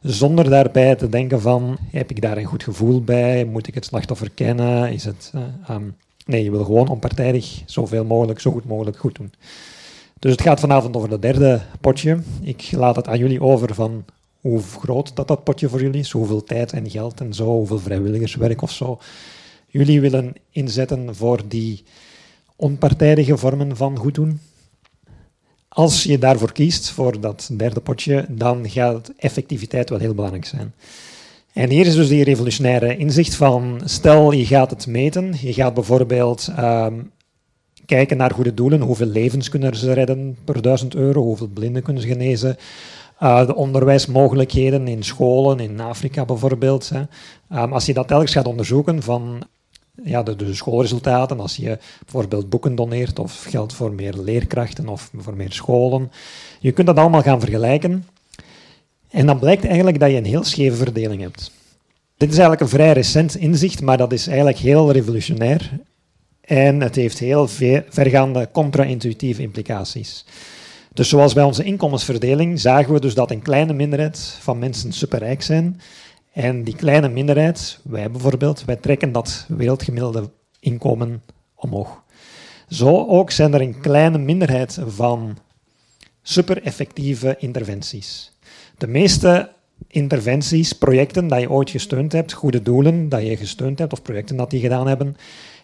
zonder 0.00 0.50
daarbij 0.50 0.94
te 0.94 1.08
denken 1.08 1.40
van, 1.40 1.76
heb 1.90 2.10
ik 2.10 2.20
daar 2.20 2.36
een 2.36 2.44
goed 2.44 2.62
gevoel 2.62 3.02
bij? 3.02 3.44
Moet 3.44 3.66
ik 3.66 3.74
het 3.74 3.84
slachtoffer 3.84 4.30
kennen? 4.30 4.92
Is 4.92 5.04
het, 5.04 5.32
um, 5.70 5.96
nee, 6.26 6.44
je 6.44 6.50
wil 6.50 6.64
gewoon 6.64 6.88
onpartijdig 6.88 7.62
zoveel 7.66 8.04
mogelijk, 8.04 8.40
zo 8.40 8.50
goed 8.50 8.64
mogelijk 8.64 8.98
goed 8.98 9.16
doen. 9.16 9.32
Dus 10.24 10.32
het 10.32 10.42
gaat 10.42 10.60
vanavond 10.60 10.96
over 10.96 11.08
dat 11.08 11.22
derde 11.22 11.60
potje. 11.80 12.18
Ik 12.42 12.68
laat 12.72 12.96
het 12.96 13.08
aan 13.08 13.18
jullie 13.18 13.40
over 13.40 13.74
van 13.74 14.04
hoe 14.40 14.60
groot 14.62 15.16
dat, 15.16 15.28
dat 15.28 15.44
potje 15.44 15.68
voor 15.68 15.80
jullie 15.82 16.00
is, 16.00 16.10
hoeveel 16.10 16.44
tijd 16.44 16.72
en 16.72 16.90
geld 16.90 17.20
en 17.20 17.34
zo, 17.34 17.44
hoeveel 17.44 17.78
vrijwilligerswerk 17.78 18.62
of 18.62 18.70
zo 18.70 18.98
jullie 19.66 20.00
willen 20.00 20.32
inzetten 20.50 21.14
voor 21.14 21.40
die 21.48 21.84
onpartijdige 22.56 23.36
vormen 23.36 23.76
van 23.76 23.96
goed 23.96 24.14
doen. 24.14 24.40
Als 25.68 26.02
je 26.02 26.18
daarvoor 26.18 26.52
kiest, 26.52 26.90
voor 26.90 27.20
dat 27.20 27.50
derde 27.52 27.80
potje, 27.80 28.26
dan 28.28 28.70
gaat 28.70 29.12
effectiviteit 29.16 29.88
wel 29.90 29.98
heel 29.98 30.14
belangrijk 30.14 30.46
zijn. 30.46 30.74
En 31.52 31.70
hier 31.70 31.86
is 31.86 31.94
dus 31.94 32.08
die 32.08 32.24
revolutionaire 32.24 32.96
inzicht 32.96 33.34
van, 33.34 33.80
stel 33.84 34.32
je 34.32 34.46
gaat 34.46 34.70
het 34.70 34.86
meten, 34.86 35.34
je 35.40 35.52
gaat 35.52 35.74
bijvoorbeeld 35.74 36.48
um, 36.58 37.12
kijken 37.86 38.16
naar 38.16 38.30
goede 38.30 38.54
doelen. 38.54 38.80
Hoeveel 38.80 39.06
levens 39.06 39.48
kunnen 39.48 39.76
ze 39.76 39.92
redden 39.92 40.36
per 40.44 40.62
duizend 40.62 40.94
euro? 40.94 41.22
Hoeveel 41.22 41.48
blinden 41.48 41.82
kunnen 41.82 42.02
ze 42.02 42.08
genezen? 42.08 42.56
Uh, 43.22 43.46
de 43.46 43.54
onderwijsmogelijkheden 43.54 44.88
in 44.88 45.02
scholen, 45.02 45.60
in 45.60 45.80
Afrika 45.80 46.24
bijvoorbeeld. 46.24 46.90
Hè. 46.94 47.00
Um, 47.62 47.72
als 47.72 47.86
je 47.86 47.94
dat 47.94 48.08
telkens 48.08 48.32
gaat 48.32 48.46
onderzoeken 48.46 49.02
van 49.02 49.42
ja, 50.02 50.22
de, 50.22 50.36
de, 50.36 50.54
schoolresultaten, 50.54 51.40
als 51.40 51.56
je 51.56 51.78
bijvoorbeeld 52.02 52.48
boeken 52.48 52.74
doneert 52.74 53.18
of 53.18 53.44
geld 53.48 53.72
voor 53.72 53.92
meer 53.92 54.14
leerkrachten 54.14 54.88
of 54.88 55.10
voor 55.16 55.36
meer 55.36 55.52
scholen, 55.52 56.10
je 56.60 56.72
kunt 56.72 56.86
dat 56.86 56.96
allemaal 56.96 57.22
gaan 57.22 57.40
vergelijken. 57.40 58.06
En 59.10 59.26
dan 59.26 59.38
blijkt 59.38 59.64
eigenlijk 59.64 59.98
dat 59.98 60.10
je 60.10 60.16
een 60.16 60.24
heel 60.24 60.44
scheve 60.44 60.76
verdeling 60.76 61.20
hebt. 61.22 61.50
Dit 62.16 62.28
is 62.28 62.38
eigenlijk 62.38 62.60
een 62.60 62.78
vrij 62.78 62.92
recent 62.92 63.36
inzicht, 63.36 63.82
maar 63.82 63.96
dat 63.96 64.12
is 64.12 64.26
eigenlijk 64.26 64.58
heel 64.58 64.92
revolutionair. 64.92 65.70
En 66.44 66.80
het 66.80 66.94
heeft 66.94 67.18
heel 67.18 67.48
vergaande 67.88 68.48
contra-intuïtieve 68.52 69.42
implicaties. 69.42 70.24
Dus 70.92 71.08
zoals 71.08 71.32
bij 71.32 71.44
onze 71.44 71.64
inkomensverdeling 71.64 72.60
zagen 72.60 72.92
we 72.92 73.00
dus 73.00 73.14
dat 73.14 73.30
een 73.30 73.42
kleine 73.42 73.72
minderheid 73.72 74.18
van 74.40 74.58
mensen 74.58 74.92
superrijk 74.92 75.42
zijn. 75.42 75.80
En 76.32 76.64
die 76.64 76.76
kleine 76.76 77.08
minderheid, 77.08 77.78
wij 77.82 78.10
bijvoorbeeld, 78.10 78.64
wij 78.64 78.76
trekken 78.76 79.12
dat 79.12 79.46
wereldgemiddelde 79.48 80.30
inkomen 80.60 81.22
omhoog. 81.54 82.02
Zo 82.68 83.06
ook 83.06 83.30
zijn 83.30 83.54
er 83.54 83.60
een 83.60 83.80
kleine 83.80 84.18
minderheid 84.18 84.78
van 84.86 85.38
super-effectieve 86.22 87.36
interventies. 87.38 88.32
De 88.78 88.86
meeste 88.86 89.52
interventies, 89.88 90.72
projecten 90.72 91.28
dat 91.28 91.40
je 91.40 91.50
ooit 91.50 91.70
gesteund 91.70 92.12
hebt, 92.12 92.32
goede 92.32 92.62
doelen 92.62 93.08
dat 93.08 93.22
je 93.22 93.36
gesteund 93.36 93.78
hebt 93.78 93.92
of 93.92 94.02
projecten 94.02 94.36
dat 94.36 94.50
die 94.50 94.60
gedaan 94.60 94.86
hebben, 94.86 95.16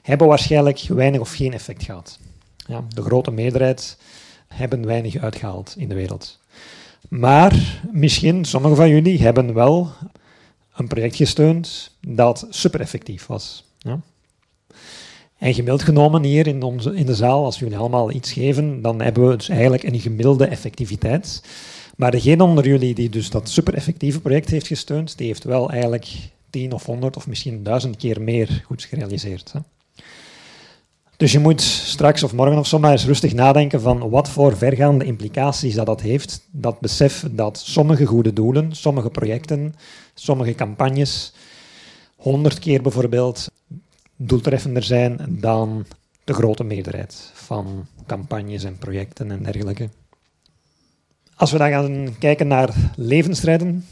hebben 0.02 0.26
waarschijnlijk 0.26 0.80
weinig 0.88 1.20
of 1.20 1.32
geen 1.32 1.52
effect 1.52 1.82
gehad. 1.82 2.18
Ja, 2.66 2.84
de 2.88 3.02
grote 3.02 3.30
meerderheid 3.30 3.98
hebben 4.48 4.86
weinig 4.86 5.16
uitgehaald 5.16 5.74
in 5.78 5.88
de 5.88 5.94
wereld. 5.94 6.38
Maar 7.08 7.80
misschien, 7.92 8.44
sommigen 8.44 8.76
van 8.76 8.88
jullie 8.88 9.22
hebben 9.22 9.54
wel 9.54 9.90
een 10.76 10.88
project 10.88 11.16
gesteund 11.16 11.90
dat 12.00 12.46
super 12.50 12.80
effectief 12.80 13.26
was. 13.26 13.64
Ja. 13.78 14.00
En 15.38 15.54
gemiddeld 15.54 15.82
genomen 15.82 16.22
hier 16.22 16.46
in, 16.46 16.62
onze, 16.62 16.94
in 16.94 17.06
de 17.06 17.14
zaal, 17.14 17.44
als 17.44 17.58
jullie 17.58 17.76
allemaal 17.76 18.10
iets 18.10 18.32
geven, 18.32 18.82
dan 18.82 19.00
hebben 19.00 19.28
we 19.28 19.36
dus 19.36 19.48
eigenlijk 19.48 19.82
een 19.82 20.00
gemiddelde 20.00 20.46
effectiviteit. 20.46 21.42
Maar 22.00 22.10
degene 22.10 22.44
onder 22.44 22.66
jullie 22.66 22.94
die 22.94 23.08
dus 23.08 23.30
dat 23.30 23.48
super 23.48 23.74
effectieve 23.74 24.20
project 24.20 24.50
heeft 24.50 24.66
gesteund, 24.66 25.18
die 25.18 25.26
heeft 25.26 25.44
wel 25.44 25.70
eigenlijk 25.70 26.08
tien 26.50 26.72
of 26.72 26.86
honderd 26.86 27.16
of 27.16 27.26
misschien 27.26 27.62
duizend 27.62 27.96
keer 27.96 28.20
meer 28.20 28.62
goeds 28.66 28.84
gerealiseerd. 28.84 29.52
Hè. 29.52 29.60
Dus 31.16 31.32
je 31.32 31.38
moet 31.38 31.60
straks 31.60 32.22
of 32.22 32.32
morgen 32.32 32.58
of 32.58 32.66
zo 32.66 32.78
maar 32.78 32.92
eens 32.92 33.06
rustig 33.06 33.32
nadenken 33.32 33.80
van 33.80 34.10
wat 34.10 34.28
voor 34.28 34.56
vergaande 34.56 35.04
implicaties 35.04 35.74
dat, 35.74 35.86
dat 35.86 36.00
heeft. 36.00 36.48
Dat 36.50 36.80
besef 36.80 37.26
dat 37.30 37.58
sommige 37.58 38.06
goede 38.06 38.32
doelen, 38.32 38.74
sommige 38.74 39.10
projecten, 39.10 39.74
sommige 40.14 40.54
campagnes 40.54 41.32
honderd 42.16 42.58
keer 42.58 42.82
bijvoorbeeld 42.82 43.50
doeltreffender 44.16 44.82
zijn 44.82 45.18
dan 45.28 45.86
de 46.24 46.32
grote 46.32 46.64
meerderheid 46.64 47.30
van 47.34 47.86
campagnes 48.06 48.64
en 48.64 48.78
projecten 48.78 49.30
en 49.30 49.42
dergelijke. 49.42 49.88
Als 51.40 51.52
we 51.52 51.58
dan 51.58 51.70
gaan 51.70 52.16
kijken 52.18 52.46
naar 52.46 52.74
levensredden, 52.96 53.84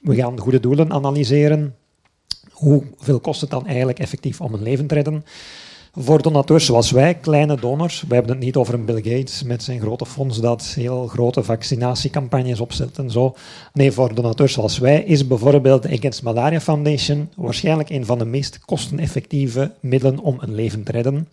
we 0.00 0.14
gaan 0.14 0.38
goede 0.38 0.60
doelen 0.60 0.92
analyseren. 0.92 1.74
Hoeveel 2.50 3.20
kost 3.20 3.40
het 3.40 3.50
dan 3.50 3.66
eigenlijk 3.66 3.98
effectief 3.98 4.40
om 4.40 4.54
een 4.54 4.62
leven 4.62 4.86
te 4.86 4.94
redden? 4.94 5.24
Voor 5.92 6.22
donateurs 6.22 6.64
zoals 6.64 6.90
wij, 6.90 7.14
kleine 7.14 7.56
donors, 7.56 8.04
we 8.08 8.14
hebben 8.14 8.32
het 8.32 8.44
niet 8.44 8.56
over 8.56 8.74
een 8.74 8.84
Bill 8.84 9.02
Gates 9.02 9.42
met 9.42 9.62
zijn 9.62 9.80
grote 9.80 10.06
fonds 10.06 10.40
dat 10.40 10.62
heel 10.64 11.06
grote 11.06 11.42
vaccinatiecampagnes 11.42 12.60
opzet 12.60 12.98
en 12.98 13.10
zo. 13.10 13.34
Nee, 13.72 13.92
voor 13.92 14.14
donateurs 14.14 14.52
zoals 14.52 14.78
wij 14.78 15.02
is 15.02 15.26
bijvoorbeeld 15.26 15.82
de 15.82 15.96
Against 15.96 16.22
Malaria 16.22 16.60
Foundation 16.60 17.28
waarschijnlijk 17.36 17.90
een 17.90 18.06
van 18.06 18.18
de 18.18 18.24
meest 18.26 18.58
kosteneffectieve 18.64 19.70
middelen 19.80 20.18
om 20.18 20.36
een 20.40 20.54
leven 20.54 20.82
te 20.82 20.92
redden. 20.92 21.28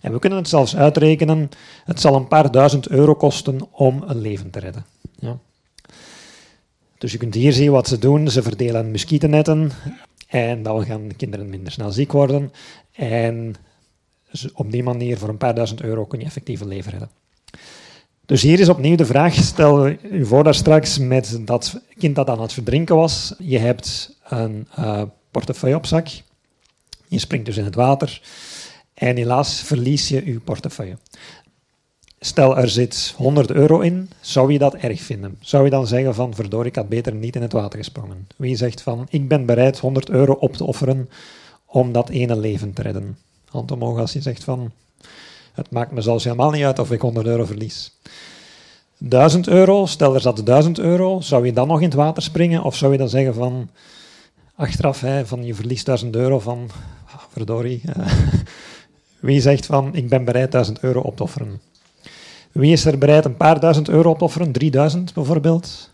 En 0.00 0.12
we 0.12 0.18
kunnen 0.18 0.38
het 0.38 0.48
zelfs 0.48 0.76
uitrekenen, 0.76 1.48
het 1.84 2.00
zal 2.00 2.14
een 2.14 2.28
paar 2.28 2.50
duizend 2.50 2.88
euro 2.88 3.14
kosten 3.14 3.60
om 3.72 4.04
een 4.06 4.20
leven 4.20 4.50
te 4.50 4.58
redden. 4.58 4.84
Ja. 5.18 5.38
Dus 6.98 7.12
je 7.12 7.18
kunt 7.18 7.34
hier 7.34 7.52
zien 7.52 7.70
wat 7.70 7.88
ze 7.88 7.98
doen. 7.98 8.28
Ze 8.28 8.42
verdelen 8.42 8.90
muskietennetten 8.90 9.70
en 10.28 10.62
dan 10.62 10.84
gaan 10.84 11.16
kinderen 11.16 11.48
minder 11.48 11.72
snel 11.72 11.90
ziek 11.90 12.12
worden. 12.12 12.52
En 12.92 13.54
op 14.54 14.70
die 14.70 14.82
manier 14.82 15.18
voor 15.18 15.28
een 15.28 15.36
paar 15.36 15.54
duizend 15.54 15.82
euro 15.82 16.04
kun 16.04 16.18
je 16.18 16.24
effectief 16.24 16.60
een 16.60 16.68
leven 16.68 16.90
redden. 16.90 17.10
Dus 18.26 18.42
hier 18.42 18.60
is 18.60 18.68
opnieuw 18.68 18.96
de 18.96 19.06
vraag, 19.06 19.34
stel 19.34 19.86
je 19.86 20.24
voor 20.24 20.44
daar 20.44 20.54
straks 20.54 20.98
met 20.98 21.40
dat 21.40 21.80
kind 21.98 22.14
dat 22.14 22.28
aan 22.28 22.40
het 22.40 22.52
verdrinken 22.52 22.96
was. 22.96 23.34
Je 23.38 23.58
hebt 23.58 24.16
een 24.28 24.68
uh, 24.78 25.02
portefeuille 25.30 25.76
op 25.76 25.86
zak. 25.86 26.08
Je 27.08 27.18
springt 27.18 27.46
dus 27.46 27.56
in 27.56 27.64
het 27.64 27.74
water. 27.74 28.20
En 29.00 29.16
helaas 29.16 29.60
verlies 29.60 30.08
je 30.08 30.24
je 30.24 30.40
portefeuille. 30.40 30.96
Stel 32.18 32.58
er 32.58 32.68
zit 32.68 33.14
100 33.16 33.50
euro 33.50 33.80
in, 33.80 34.10
zou 34.20 34.52
je 34.52 34.58
dat 34.58 34.74
erg 34.74 35.00
vinden? 35.00 35.36
Zou 35.40 35.64
je 35.64 35.70
dan 35.70 35.86
zeggen 35.86 36.14
van 36.14 36.34
verdorie, 36.34 36.68
ik 36.68 36.76
had 36.76 36.88
beter 36.88 37.14
niet 37.14 37.36
in 37.36 37.42
het 37.42 37.52
water 37.52 37.78
gesprongen? 37.78 38.26
Wie 38.36 38.56
zegt 38.56 38.82
van 38.82 39.06
ik 39.10 39.28
ben 39.28 39.46
bereid 39.46 39.78
100 39.78 40.10
euro 40.10 40.32
op 40.32 40.56
te 40.56 40.64
offeren 40.64 41.08
om 41.66 41.92
dat 41.92 42.08
ene 42.08 42.36
leven 42.36 42.72
te 42.72 42.82
redden? 42.82 43.18
Hand 43.48 43.70
omhoog 43.70 43.98
als 43.98 44.12
je 44.12 44.20
zegt 44.20 44.44
van 44.44 44.72
het 45.52 45.70
maakt 45.70 45.92
me 45.92 46.00
zelfs 46.00 46.24
helemaal 46.24 46.50
niet 46.50 46.64
uit 46.64 46.78
of 46.78 46.92
ik 46.92 47.00
100 47.00 47.26
euro 47.26 47.44
verlies. 47.44 47.98
1000 48.98 49.48
euro, 49.48 49.86
stel 49.86 50.14
er 50.14 50.20
zat 50.20 50.46
1000 50.46 50.78
euro, 50.78 51.20
zou 51.20 51.46
je 51.46 51.52
dan 51.52 51.68
nog 51.68 51.78
in 51.78 51.84
het 51.84 51.94
water 51.94 52.22
springen? 52.22 52.62
Of 52.62 52.76
zou 52.76 52.92
je 52.92 52.98
dan 52.98 53.08
zeggen 53.08 53.34
van 53.34 53.70
achteraf, 54.54 55.00
hè, 55.00 55.26
van 55.26 55.44
je 55.44 55.54
verliest 55.54 55.86
1000 55.86 56.16
euro 56.16 56.40
van 56.40 56.70
verdorie. 57.30 57.82
Wie 59.20 59.40
zegt 59.40 59.66
van, 59.66 59.94
ik 59.94 60.08
ben 60.08 60.24
bereid 60.24 60.52
1000 60.52 60.80
euro 60.80 61.00
op 61.00 61.16
te 61.16 61.22
offeren? 61.22 61.60
Wie 62.52 62.72
is 62.72 62.84
er 62.84 62.98
bereid 62.98 63.24
een 63.24 63.36
paar 63.36 63.60
duizend 63.60 63.88
euro 63.88 64.10
op 64.10 64.18
te 64.18 64.24
offeren? 64.24 64.52
3000 64.52 65.14
bijvoorbeeld? 65.14 65.90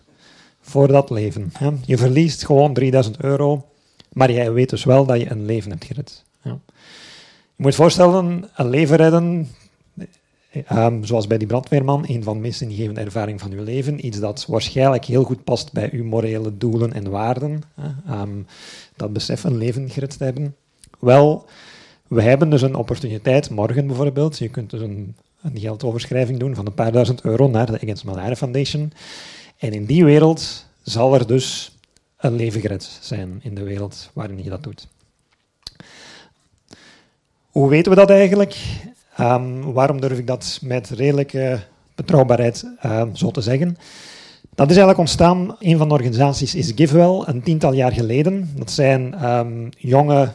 Voor 0.60 0.88
dat 0.88 1.10
leven. 1.10 1.52
Je 1.84 1.98
verliest 1.98 2.44
gewoon 2.44 2.74
3000 2.74 3.20
euro, 3.20 3.64
maar 4.12 4.32
jij 4.32 4.52
weet 4.52 4.70
dus 4.70 4.84
wel 4.84 5.06
dat 5.06 5.20
je 5.20 5.30
een 5.30 5.44
leven 5.44 5.70
hebt 5.70 5.84
gered. 5.84 6.24
Je 6.42 7.62
moet 7.62 7.74
voorstellen, 7.74 8.44
een 8.56 8.70
leven 8.70 8.96
redden, 8.96 9.48
um, 10.72 11.04
zoals 11.04 11.26
bij 11.26 11.38
die 11.38 11.46
brandweerman, 11.46 12.04
een 12.08 12.22
van 12.22 12.34
de 12.34 12.40
meest 12.40 12.60
ingevende 12.60 13.00
ervaringen 13.00 13.40
van 13.40 13.52
uw 13.52 13.62
leven. 13.62 14.06
Iets 14.06 14.20
dat 14.20 14.44
waarschijnlijk 14.48 15.04
heel 15.04 15.24
goed 15.24 15.44
past 15.44 15.72
bij 15.72 15.90
uw 15.92 16.04
morele 16.04 16.56
doelen 16.56 16.92
en 16.92 17.10
waarden. 17.10 17.62
Um, 18.10 18.46
dat 18.96 19.12
besef 19.12 19.44
een 19.44 19.56
leven 19.56 19.90
gered 19.90 20.18
te 20.18 20.24
hebben. 20.24 20.56
Wel, 20.98 21.46
we 22.08 22.22
hebben 22.22 22.50
dus 22.50 22.62
een 22.62 22.74
opportuniteit, 22.74 23.50
morgen 23.50 23.86
bijvoorbeeld, 23.86 24.38
je 24.38 24.48
kunt 24.48 24.70
dus 24.70 24.80
een, 24.80 25.14
een 25.42 25.58
geldoverschrijving 25.58 26.38
doen 26.38 26.54
van 26.54 26.66
een 26.66 26.74
paar 26.74 26.92
duizend 26.92 27.20
euro 27.20 27.48
naar 27.48 27.66
de 27.66 27.80
Against 27.80 28.04
Malaria 28.04 28.36
Foundation. 28.36 28.92
En 29.58 29.72
in 29.72 29.84
die 29.84 30.04
wereld 30.04 30.66
zal 30.82 31.14
er 31.14 31.26
dus 31.26 31.76
een 32.16 32.36
leven 32.36 32.80
zijn 33.00 33.40
in 33.42 33.54
de 33.54 33.62
wereld 33.62 34.10
waarin 34.12 34.42
je 34.42 34.50
dat 34.50 34.62
doet. 34.62 34.88
Hoe 37.50 37.68
weten 37.68 37.90
we 37.90 37.96
dat 37.96 38.10
eigenlijk? 38.10 38.56
Um, 39.20 39.72
waarom 39.72 40.00
durf 40.00 40.18
ik 40.18 40.26
dat 40.26 40.58
met 40.62 40.88
redelijke 40.88 41.60
betrouwbaarheid 41.94 42.66
um, 42.84 43.16
zo 43.16 43.30
te 43.30 43.40
zeggen? 43.40 43.76
Dat 44.54 44.70
is 44.70 44.76
eigenlijk 44.76 44.98
ontstaan, 44.98 45.56
een 45.58 45.78
van 45.78 45.88
de 45.88 45.94
organisaties 45.94 46.54
is 46.54 46.72
GiveWell, 46.74 47.22
een 47.24 47.42
tiental 47.42 47.72
jaar 47.72 47.92
geleden. 47.92 48.50
Dat 48.54 48.70
zijn 48.70 49.30
um, 49.30 49.68
jonge 49.78 50.32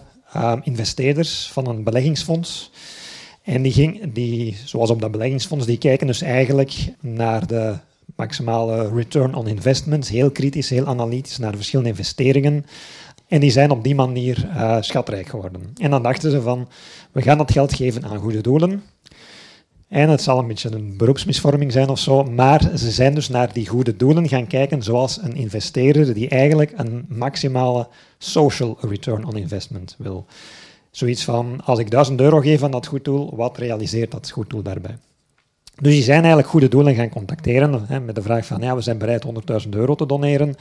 investeerders 0.63 1.49
van 1.51 1.67
een 1.67 1.83
beleggingsfonds. 1.83 2.71
En 3.43 3.61
die, 3.61 3.71
ging, 3.71 4.13
die, 4.13 4.57
zoals 4.65 4.89
op 4.89 5.01
dat 5.01 5.11
beleggingsfonds, 5.11 5.65
die 5.65 5.77
kijken 5.77 6.07
dus 6.07 6.21
eigenlijk 6.21 6.93
naar 6.99 7.47
de 7.47 7.75
maximale 8.15 8.89
return 8.95 9.35
on 9.35 9.47
investment, 9.47 10.07
heel 10.07 10.31
kritisch, 10.31 10.69
heel 10.69 10.85
analytisch 10.85 11.37
naar 11.37 11.51
de 11.51 11.57
verschillende 11.57 11.89
investeringen. 11.89 12.65
En 13.27 13.39
die 13.39 13.51
zijn 13.51 13.71
op 13.71 13.83
die 13.83 13.95
manier 13.95 14.49
uh, 14.49 14.77
schatrijk 14.79 15.27
geworden. 15.27 15.61
En 15.77 15.89
dan 15.91 16.03
dachten 16.03 16.31
ze 16.31 16.41
van, 16.41 16.67
we 17.11 17.21
gaan 17.21 17.37
dat 17.37 17.51
geld 17.51 17.73
geven 17.73 18.03
aan 18.05 18.17
goede 18.17 18.41
doelen. 18.41 18.83
En 19.87 20.09
het 20.09 20.21
zal 20.21 20.39
een 20.39 20.47
beetje 20.47 20.71
een 20.71 20.97
beroepsmisvorming 20.97 21.71
zijn 21.71 21.89
of 21.89 21.99
zo, 21.99 22.23
maar 22.23 22.77
ze 22.77 22.91
zijn 22.91 23.13
dus 23.13 23.29
naar 23.29 23.53
die 23.53 23.67
goede 23.67 23.95
doelen 23.95 24.27
gaan 24.27 24.47
kijken, 24.47 24.83
zoals 24.83 25.21
een 25.21 25.35
investeerder 25.35 26.13
die 26.13 26.29
eigenlijk 26.29 26.71
een 26.75 27.05
maximale 27.07 27.87
social 28.23 28.77
return 28.81 29.25
on 29.25 29.37
investment 29.37 29.95
wil. 29.97 30.25
Zoiets 30.91 31.23
van, 31.23 31.61
als 31.65 31.79
ik 31.79 31.91
1000 31.91 32.21
euro 32.21 32.39
geef 32.39 32.63
aan 32.63 32.71
dat 32.71 32.87
goed 32.87 33.05
doel, 33.05 33.35
wat 33.35 33.57
realiseert 33.57 34.11
dat 34.11 34.29
goed 34.29 34.49
doel 34.49 34.61
daarbij? 34.61 34.97
Dus 35.75 35.93
die 35.93 36.03
zijn 36.03 36.19
eigenlijk 36.19 36.47
goede 36.47 36.67
doelen 36.67 36.95
gaan 36.95 37.09
contacteren 37.09 37.85
hè, 37.87 37.99
met 37.99 38.15
de 38.15 38.21
vraag 38.21 38.45
van, 38.45 38.61
ja, 38.61 38.75
we 38.75 38.81
zijn 38.81 38.97
bereid 38.97 39.25
100.000 39.63 39.69
euro 39.69 39.95
te 39.95 40.05
doneren. 40.05 40.55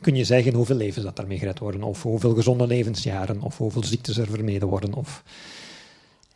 Kun 0.00 0.14
je 0.14 0.24
zeggen 0.24 0.54
hoeveel 0.54 0.76
levens 0.76 1.04
dat 1.04 1.16
daarmee 1.16 1.38
gered 1.38 1.58
worden, 1.58 1.82
of 1.82 2.02
hoeveel 2.02 2.34
gezonde 2.34 2.66
levensjaren, 2.66 3.40
of 3.42 3.58
hoeveel 3.58 3.84
ziektes 3.84 4.18
er 4.18 4.26
vermeden 4.26 4.68
worden, 4.68 4.94
of 4.94 5.22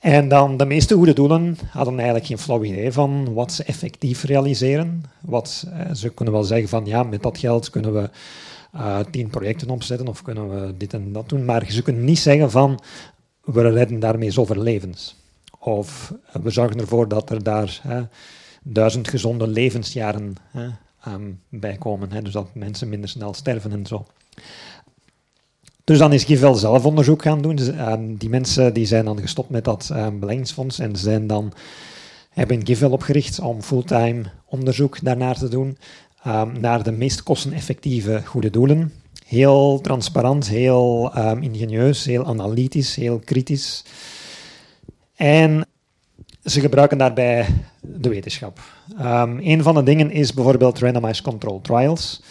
en 0.03 0.29
dan 0.29 0.57
de 0.57 0.65
meeste 0.65 0.95
goede 0.95 1.13
doelen 1.13 1.59
hadden 1.71 1.95
eigenlijk 1.95 2.27
geen 2.27 2.39
flauw 2.39 2.65
idee 2.65 2.93
van 2.93 3.35
wat 3.35 3.53
ze 3.53 3.65
effectief 3.65 4.25
realiseren. 4.25 5.05
Wat, 5.21 5.67
eh, 5.73 5.95
ze 5.95 6.09
kunnen 6.09 6.35
wel 6.35 6.45
zeggen 6.45 6.69
van 6.69 6.85
ja, 6.87 7.03
met 7.03 7.23
dat 7.23 7.39
geld 7.39 7.71
kunnen 7.71 7.93
we 7.93 8.11
uh, 8.75 8.99
tien 9.11 9.29
projecten 9.29 9.71
opzetten 9.71 10.09
of 10.09 10.23
kunnen 10.23 10.51
we 10.51 10.77
dit 10.77 10.95
en 10.95 11.13
dat 11.13 11.29
doen, 11.29 11.45
maar 11.45 11.67
ze 11.69 11.83
kunnen 11.83 12.05
niet 12.05 12.19
zeggen 12.19 12.51
van 12.51 12.81
we 13.45 13.71
redden 13.71 14.01
daarmee 14.01 14.31
zoveel 14.31 14.63
levens. 14.63 15.17
Of 15.59 16.15
we 16.43 16.51
zorgen 16.51 16.81
ervoor 16.81 17.09
dat 17.09 17.31
er 17.31 17.43
daar 17.43 17.83
duizend 18.63 19.09
gezonde 19.09 19.47
levensjaren 19.47 20.35
hè, 20.51 20.69
bij 21.49 21.77
komen. 21.77 22.25
Dus 22.25 22.33
dat 22.33 22.55
mensen 22.55 22.89
minder 22.89 23.09
snel 23.09 23.35
sterven 23.35 23.73
en 23.73 23.87
zo. 23.87 24.07
Dus 25.85 25.99
dan 25.99 26.13
is 26.13 26.25
Givel 26.25 26.55
zelf 26.55 26.85
onderzoek 26.85 27.23
gaan 27.23 27.43
doen. 27.43 27.57
Dus, 27.57 27.69
ehm, 27.69 28.15
die 28.15 28.29
mensen 28.29 28.75
die 28.75 28.87
zijn 28.87 29.05
dan 29.05 29.21
gestopt 29.21 29.51
met 29.51 29.65
dat 29.65 29.89
uh, 29.93 30.09
beleggingsfonds 30.09 30.79
en 30.79 30.97
zijn 30.97 31.27
dan, 31.27 31.53
hebben 32.31 32.67
Givel 32.67 32.91
opgericht 32.91 33.41
om 33.41 33.63
fulltime 33.63 34.23
onderzoek 34.45 35.05
daarnaar 35.05 35.39
te 35.39 35.49
doen. 35.49 35.79
Ehm, 36.23 36.61
naar 36.61 36.83
de 36.83 36.93
meest 36.93 37.23
kosteneffectieve 37.23 38.23
goede 38.25 38.51
doelen. 38.51 38.93
Heel 39.27 39.81
transparant, 39.81 40.49
heel 40.49 41.13
ingenieus, 41.41 42.05
heel 42.05 42.27
analytisch, 42.27 42.95
heel 42.95 43.19
kritisch. 43.19 43.85
En 45.17 45.67
ze 46.45 46.61
gebruiken 46.61 46.99
daarbij 46.99 47.47
de 47.81 48.09
wetenschap. 48.09 48.61
Um, 49.01 49.39
een 49.39 49.63
van 49.63 49.75
de 49.75 49.83
dingen 49.83 50.11
is 50.11 50.35
bijvoorbeeld 50.35 50.79
randomized 50.79 51.23
control 51.23 51.61
trials. 51.61 52.23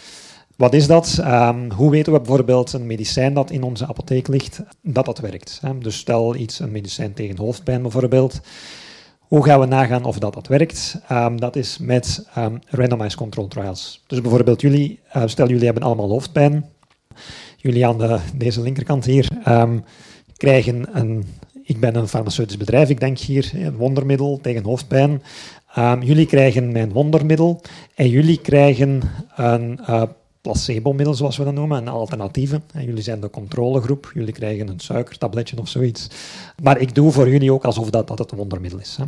Wat 0.56 0.74
is 0.74 0.86
dat? 0.86 1.22
Hoe 1.74 1.90
weten 1.90 2.12
we 2.12 2.18
bijvoorbeeld 2.18 2.72
een 2.72 2.86
medicijn 2.86 3.34
dat 3.34 3.50
in 3.50 3.62
onze 3.62 3.86
apotheek 3.86 4.28
ligt, 4.28 4.62
dat 4.82 5.04
dat 5.04 5.18
werkt? 5.18 5.58
Hè? 5.62 5.78
Dus 5.78 5.96
stel 5.96 6.34
iets, 6.36 6.58
een 6.58 6.70
medicijn 6.70 7.14
tegen 7.14 7.38
hoofdpijn 7.38 7.82
bijvoorbeeld. 7.82 8.40
Hoe 9.32 9.44
gaan 9.44 9.60
we 9.60 9.66
nagaan 9.66 10.04
of 10.04 10.18
dat, 10.18 10.34
dat 10.34 10.46
werkt? 10.46 11.00
Um, 11.12 11.40
dat 11.40 11.56
is 11.56 11.78
met 11.78 12.26
um, 12.38 12.58
randomized 12.66 13.14
control 13.14 13.48
trials. 13.48 14.02
Dus 14.06 14.20
bijvoorbeeld 14.20 14.60
jullie, 14.60 15.00
uh, 15.16 15.22
stel 15.26 15.48
jullie 15.48 15.64
hebben 15.64 15.82
allemaal 15.82 16.08
hoofdpijn. 16.08 16.64
Jullie 17.56 17.86
aan 17.86 17.98
de, 17.98 18.18
deze 18.34 18.60
linkerkant 18.60 19.04
hier 19.04 19.28
krijgen 20.36 20.98
een, 20.98 21.24
ik 21.62 21.80
ben 21.80 21.94
een 21.94 22.08
farmaceutisch 22.08 22.56
bedrijf, 22.56 22.88
ik 22.88 23.00
denk 23.00 23.18
hier, 23.18 23.50
een 23.54 23.76
wondermiddel 23.76 24.38
tegen 24.42 24.64
hoofdpijn. 24.64 25.22
Ehm, 25.74 26.02
jullie 26.02 26.26
krijgen 26.26 26.72
mijn 26.72 26.92
wondermiddel 26.92 27.60
en 27.94 28.08
jullie 28.08 28.40
krijgen 28.40 29.00
een 29.36 29.80
uh, 29.88 30.02
placebo-middel, 30.42 31.14
zoals 31.14 31.36
we 31.36 31.44
dat 31.44 31.54
noemen, 31.54 31.78
een 31.78 31.88
alternatieve. 31.88 32.60
En 32.72 32.84
jullie 32.84 33.02
zijn 33.02 33.20
de 33.20 33.30
controlegroep, 33.30 34.10
jullie 34.14 34.32
krijgen 34.32 34.68
een 34.68 34.80
suikertabletje 34.80 35.58
of 35.58 35.68
zoiets. 35.68 36.08
Maar 36.62 36.80
ik 36.80 36.94
doe 36.94 37.12
voor 37.12 37.28
jullie 37.28 37.52
ook 37.52 37.64
alsof 37.64 37.90
dat, 37.90 38.08
dat 38.08 38.18
het 38.18 38.30
wondermiddel 38.30 38.78
is. 38.78 38.96
Hè. 38.96 39.04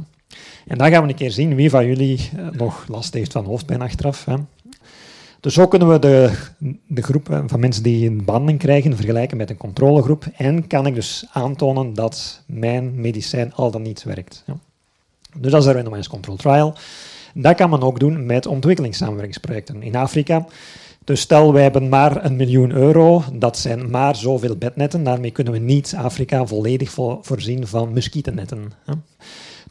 En 0.67 0.79
dan 0.79 0.91
gaan 0.91 1.03
we 1.03 1.09
een 1.09 1.15
keer 1.15 1.31
zien 1.31 1.55
wie 1.55 1.71
van 1.71 1.87
jullie 1.87 2.31
eh, 2.37 2.47
nog 2.51 2.85
last 2.89 3.15
heeft 3.15 3.33
van 3.33 3.45
hoofdpijn 3.45 3.83
achteraf. 3.83 4.25
Hè. 4.25 4.35
Dus 5.41 5.55
zo 5.55 5.69
kunnen 5.69 5.89
we 5.89 5.99
de, 5.99 6.33
de 6.87 7.03
groep 7.03 7.43
van 7.47 7.61
mensen 7.61 7.83
die 7.83 8.09
een 8.09 8.25
behandeling 8.25 8.59
krijgen 8.59 8.97
vergelijken 8.97 9.37
met 9.37 9.51
een 9.51 9.57
controlegroep. 9.57 10.27
En 10.37 10.67
kan 10.67 10.87
ik 10.87 10.95
dus 10.95 11.27
aantonen 11.33 11.95
dat 11.95 12.43
mijn 12.47 13.01
medicijn 13.01 13.55
al 13.55 13.71
dan 13.71 13.83
niet 13.83 14.03
werkt. 14.03 14.43
Ja. 14.47 14.57
Dus 15.37 15.51
dat 15.51 15.61
is 15.61 15.67
een 15.67 15.75
randomized 15.75 16.09
control 16.09 16.37
trial. 16.37 16.75
Dat 17.35 17.57
kan 17.57 17.71
men 17.71 17.83
ook 17.83 18.01
doen 18.01 18.27
met 18.27 18.47
ontwikkelingssamenwerkingsprojecten 18.47 19.83
in 19.83 19.97
Afrika. 19.97 20.47
Dus 21.05 21.21
stel, 21.21 21.53
wij 21.53 21.63
hebben 21.63 21.89
maar 21.89 22.25
een 22.25 22.37
miljoen 22.37 22.71
euro, 22.71 23.23
dat 23.33 23.59
zijn 23.59 23.91
maar 23.91 24.17
zoveel 24.17 24.57
bednetten. 24.57 25.05
Daarmee 25.05 25.31
kunnen 25.31 25.53
we 25.53 25.59
niet 25.59 25.95
Afrika 25.97 26.47
volledig 26.47 26.91
voorzien 27.21 27.67
van 27.67 27.93
muskietennetten. 27.93 28.73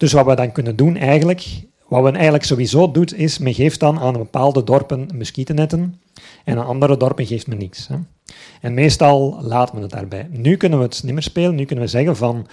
Dus 0.04 0.12
wat 0.12 0.26
we 0.26 0.36
dan 0.36 0.52
kunnen 0.52 0.76
doen 0.76 0.98
eigenlijk, 0.98 1.46
wat 1.88 2.04
men 2.04 2.14
eigenlijk 2.14 2.44
sowieso 2.44 2.92
doet, 2.92 3.14
is 3.14 3.38
men 3.38 3.54
geeft 3.54 3.80
dan 3.80 4.00
aan 4.00 4.14
bepaalde 4.14 4.64
dorpen 4.64 5.10
muskietennetten 5.14 6.02
en 6.44 6.58
aan 6.58 6.66
andere 6.66 6.98
dorpen 6.98 7.26
geeft 7.26 7.48
men 7.48 7.58
niks. 7.58 7.90
En 8.62 8.74
meestal 8.74 9.38
laat 9.42 9.74
men 9.74 9.82
het 9.82 9.92
daarbij. 9.92 10.28
Nu 10.30 10.58
kunnen 10.58 10.80
we 10.80 10.86
het 10.86 11.04
niet 11.04 11.14
meer 11.14 11.24
spelen, 11.24 11.56
nu 11.56 11.66
kunnen 11.66 11.86
we 11.86 11.92
zeggen 11.92 12.16
van 12.16 12.48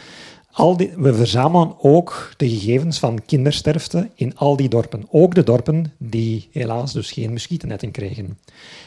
al 0.50 0.76
die, 0.76 0.92
we 0.96 1.14
verzamelen 1.14 1.74
ook 1.78 2.32
de 2.36 2.48
gegevens 2.48 2.98
van 2.98 3.24
kindersterfte 3.26 4.10
in 4.14 4.36
al 4.36 4.56
die 4.56 4.68
dorpen. 4.68 5.06
Ook 5.10 5.34
de 5.34 5.44
dorpen 5.44 5.92
die 5.98 6.48
helaas 6.52 6.92
dus 6.92 7.12
geen 7.12 7.32
muskietennetten 7.32 7.90
kregen. 7.90 8.38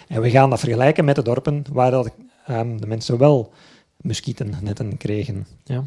En 0.07 0.21
we 0.21 0.29
gaan 0.29 0.49
dat 0.49 0.59
vergelijken 0.59 1.05
met 1.05 1.15
de 1.15 1.23
dorpen 1.23 1.63
waar 1.71 1.91
dat, 1.91 2.11
um, 2.49 2.81
de 2.81 2.87
mensen 2.87 3.17
wel 3.17 3.51
muskietennetten 3.97 4.97
kregen. 4.97 5.47
Ja. 5.63 5.83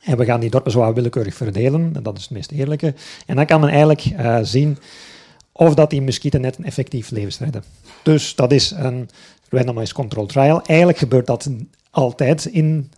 En 0.00 0.16
we 0.16 0.24
gaan 0.24 0.40
die 0.40 0.50
dorpen 0.50 0.70
zo 0.70 0.92
willekeurig 0.92 1.34
verdelen, 1.34 1.92
dat 2.02 2.16
is 2.16 2.22
het 2.22 2.30
meest 2.30 2.50
eerlijke. 2.50 2.94
En 3.26 3.36
dan 3.36 3.46
kan 3.46 3.60
men 3.60 3.68
eigenlijk 3.68 4.04
uh, 4.04 4.38
zien 4.42 4.78
of 5.52 5.74
dat 5.74 5.90
die 5.90 6.02
muskietennetten 6.02 6.64
effectief 6.64 7.10
levens 7.10 7.38
redden. 7.38 7.64
Dus 8.02 8.34
dat 8.34 8.52
is 8.52 8.70
een 8.70 9.08
randomized 9.48 9.94
control 9.94 10.26
trial. 10.26 10.62
Eigenlijk 10.62 10.98
gebeurt 10.98 11.26
dat 11.26 11.50
altijd 11.90 12.44
in 12.44 12.90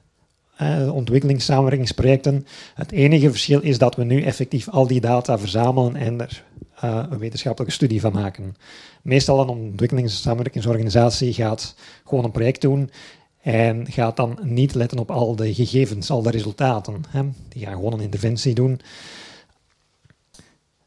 uh, 0.62 0.94
ontwikkelingssamenwerkingsprojecten. 0.94 2.46
Het 2.74 2.92
enige 2.92 3.30
verschil 3.30 3.60
is 3.60 3.78
dat 3.78 3.94
we 3.94 4.04
nu 4.04 4.22
effectief 4.22 4.68
al 4.68 4.86
die 4.86 5.00
data 5.00 5.38
verzamelen 5.38 5.96
en 5.96 6.20
er 6.20 6.44
uh, 6.84 7.02
een 7.10 7.18
wetenschappelijke 7.18 7.74
studie 7.74 8.00
van 8.00 8.12
maken. 8.12 8.56
Meestal 9.02 9.40
een 9.40 9.48
ontwikkelingssamenwerkingsorganisatie 9.48 11.32
gaat 11.32 11.74
gewoon 12.04 12.24
een 12.24 12.30
project 12.30 12.60
doen 12.60 12.90
en 13.40 13.86
gaat 13.90 14.16
dan 14.16 14.38
niet 14.42 14.74
letten 14.74 14.98
op 14.98 15.10
al 15.10 15.36
de 15.36 15.54
gegevens, 15.54 16.10
al 16.10 16.22
de 16.22 16.30
resultaten. 16.30 17.02
Hè. 17.08 17.22
Die 17.48 17.64
gaan 17.64 17.74
gewoon 17.74 17.92
een 17.92 18.00
interventie 18.00 18.54
doen. 18.54 18.80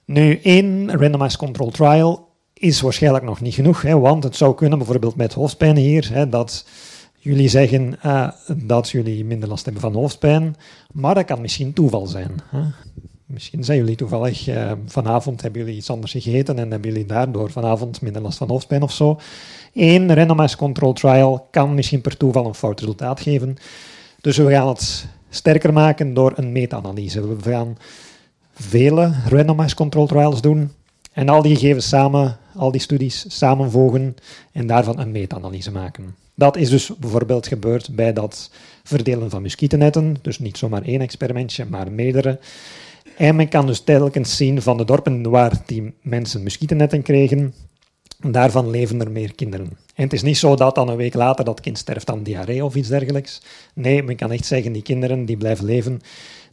Nu, 0.06 0.40
één 0.44 0.92
randomized 0.92 1.38
control 1.38 1.72
trial 1.72 2.32
is 2.54 2.82
waarschijnlijk 2.82 3.24
nog 3.24 3.42
niet 3.42 3.54
genoeg, 3.54 3.82
hè, 3.82 4.00
want 4.00 4.24
het 4.24 4.36
zou 4.36 4.56
kunnen, 4.56 4.78
bijvoorbeeld 4.78 5.16
met 5.16 5.34
hoofdpijn 5.34 5.76
hier, 5.76 6.10
hè, 6.14 6.30
dat 6.30 6.66
jullie 7.20 7.50
zeggen 7.50 8.00
uh, 8.06 8.30
dat 8.58 8.90
jullie 8.90 9.26
minder 9.26 9.50
last 9.50 9.64
hebben 9.66 9.82
van 9.82 9.94
hoofdpijn, 9.94 10.56
maar 10.92 11.16
dat 11.16 11.26
kan 11.26 11.42
misschien 11.42 11.74
toeval 11.74 12.08
zijn. 12.08 12.32
Hè. 12.50 12.62
Misschien 13.26 13.64
zijn 13.64 13.78
jullie 13.78 13.96
toevallig, 13.96 14.48
uh, 14.48 14.72
vanavond 14.86 15.42
hebben 15.42 15.62
jullie 15.62 15.76
iets 15.76 15.90
anders 15.90 16.12
gegeten 16.12 16.60
en 16.60 16.72
hebben 16.72 16.92
jullie 16.92 17.06
daardoor 17.06 17.52
vanavond 17.52 18.02
minder 18.02 18.22
last 18.22 18.38
van 18.38 18.50
hoofdpijn 18.50 18.82
of 18.82 18.92
zo. 18.92 19.20
Eén 19.74 20.14
randomized 20.14 20.58
control 20.58 20.94
trial 20.94 21.48
kan 21.52 21.74
misschien 21.74 22.02
per 22.02 22.18
toeval 22.18 22.46
een 22.46 22.54
fout 22.54 22.80
resultaat 22.80 23.20
geven. 23.20 23.58
Dus 24.22 24.38
we 24.38 24.52
gaan 24.52 24.68
het 24.68 25.08
sterker 25.30 25.74
maken 25.74 26.14
door 26.14 26.34
een 26.36 26.52
meta-analyse. 26.52 27.28
We 27.28 27.52
gaan 27.52 27.78
vele 28.54 29.14
randomized 29.30 29.74
control 29.74 30.08
trials 30.08 30.42
doen 30.42 30.72
en 31.14 31.30
al 31.30 31.42
die 31.42 31.56
gegevens 31.56 31.88
samen, 31.88 32.38
al 32.56 32.72
die 32.72 32.82
studies 32.82 33.26
samenvoegen 33.28 34.16
en 34.52 34.68
daarvan 34.68 35.00
een 35.00 35.12
meta-analyse 35.12 35.72
maken. 35.72 36.16
Dat 36.36 36.58
is 36.58 36.70
dus 36.70 36.92
bijvoorbeeld 36.98 37.48
gebeurd 37.48 37.96
bij 37.96 38.14
dat 38.14 38.52
verdelen 38.84 39.30
van 39.30 39.42
muskietennetten. 39.42 40.16
Dus 40.22 40.40
niet 40.40 40.58
zomaar 40.58 40.84
één 40.84 41.02
experimentje, 41.02 41.66
maar 41.66 41.92
meerdere. 41.92 42.40
En 43.18 43.36
men 43.36 43.50
kan 43.50 43.66
dus 43.66 43.80
telkens 43.80 44.36
zien 44.36 44.62
van 44.62 44.78
de 44.78 44.86
dorpen 44.86 45.30
waar 45.30 45.62
die 45.66 45.94
mensen 46.02 46.44
muskietennetten 46.44 47.02
kregen, 47.02 47.54
daarvan 48.32 48.70
leven 48.70 49.02
er 49.02 49.12
meer 49.12 49.36
kinderen. 49.36 49.78
En 49.96 50.04
het 50.04 50.14
is 50.14 50.22
niet 50.22 50.38
zo 50.38 50.56
dat 50.56 50.76
dan 50.76 50.90
een 50.90 50.96
week 50.96 51.14
later 51.14 51.46
dat 51.46 51.60
kind 51.60 51.78
sterft 51.78 52.10
aan 52.10 52.24
diarree 52.24 52.66
of 52.66 52.76
iets 52.76 52.88
dergelijks. 52.88 53.42
Nee, 53.74 54.04
men 54.04 54.16
kan 54.16 54.32
echt 54.32 54.46
zeggen, 54.46 54.72
die 54.72 54.82
kinderen 54.82 55.26
die 55.26 55.38
blijven 55.38 55.66
leven, 55.66 56.02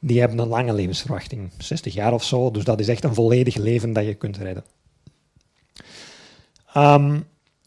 die 0.01 0.21
hebben 0.21 0.39
een 0.39 0.49
lange 0.49 0.73
levensverwachting. 0.73 1.51
60 1.59 1.95
jaar 1.95 2.13
of 2.13 2.25
zo, 2.25 2.51
dus 2.51 2.65
dat 2.65 2.81
is 2.81 2.89
echt 2.89 3.05
een 3.05 3.15
volledig 3.15 3.57
leven 3.57 3.93
dat 3.93 4.05
je 4.05 4.15
kunt 4.15 4.37
redden. 4.37 4.65
Um, 6.77 7.25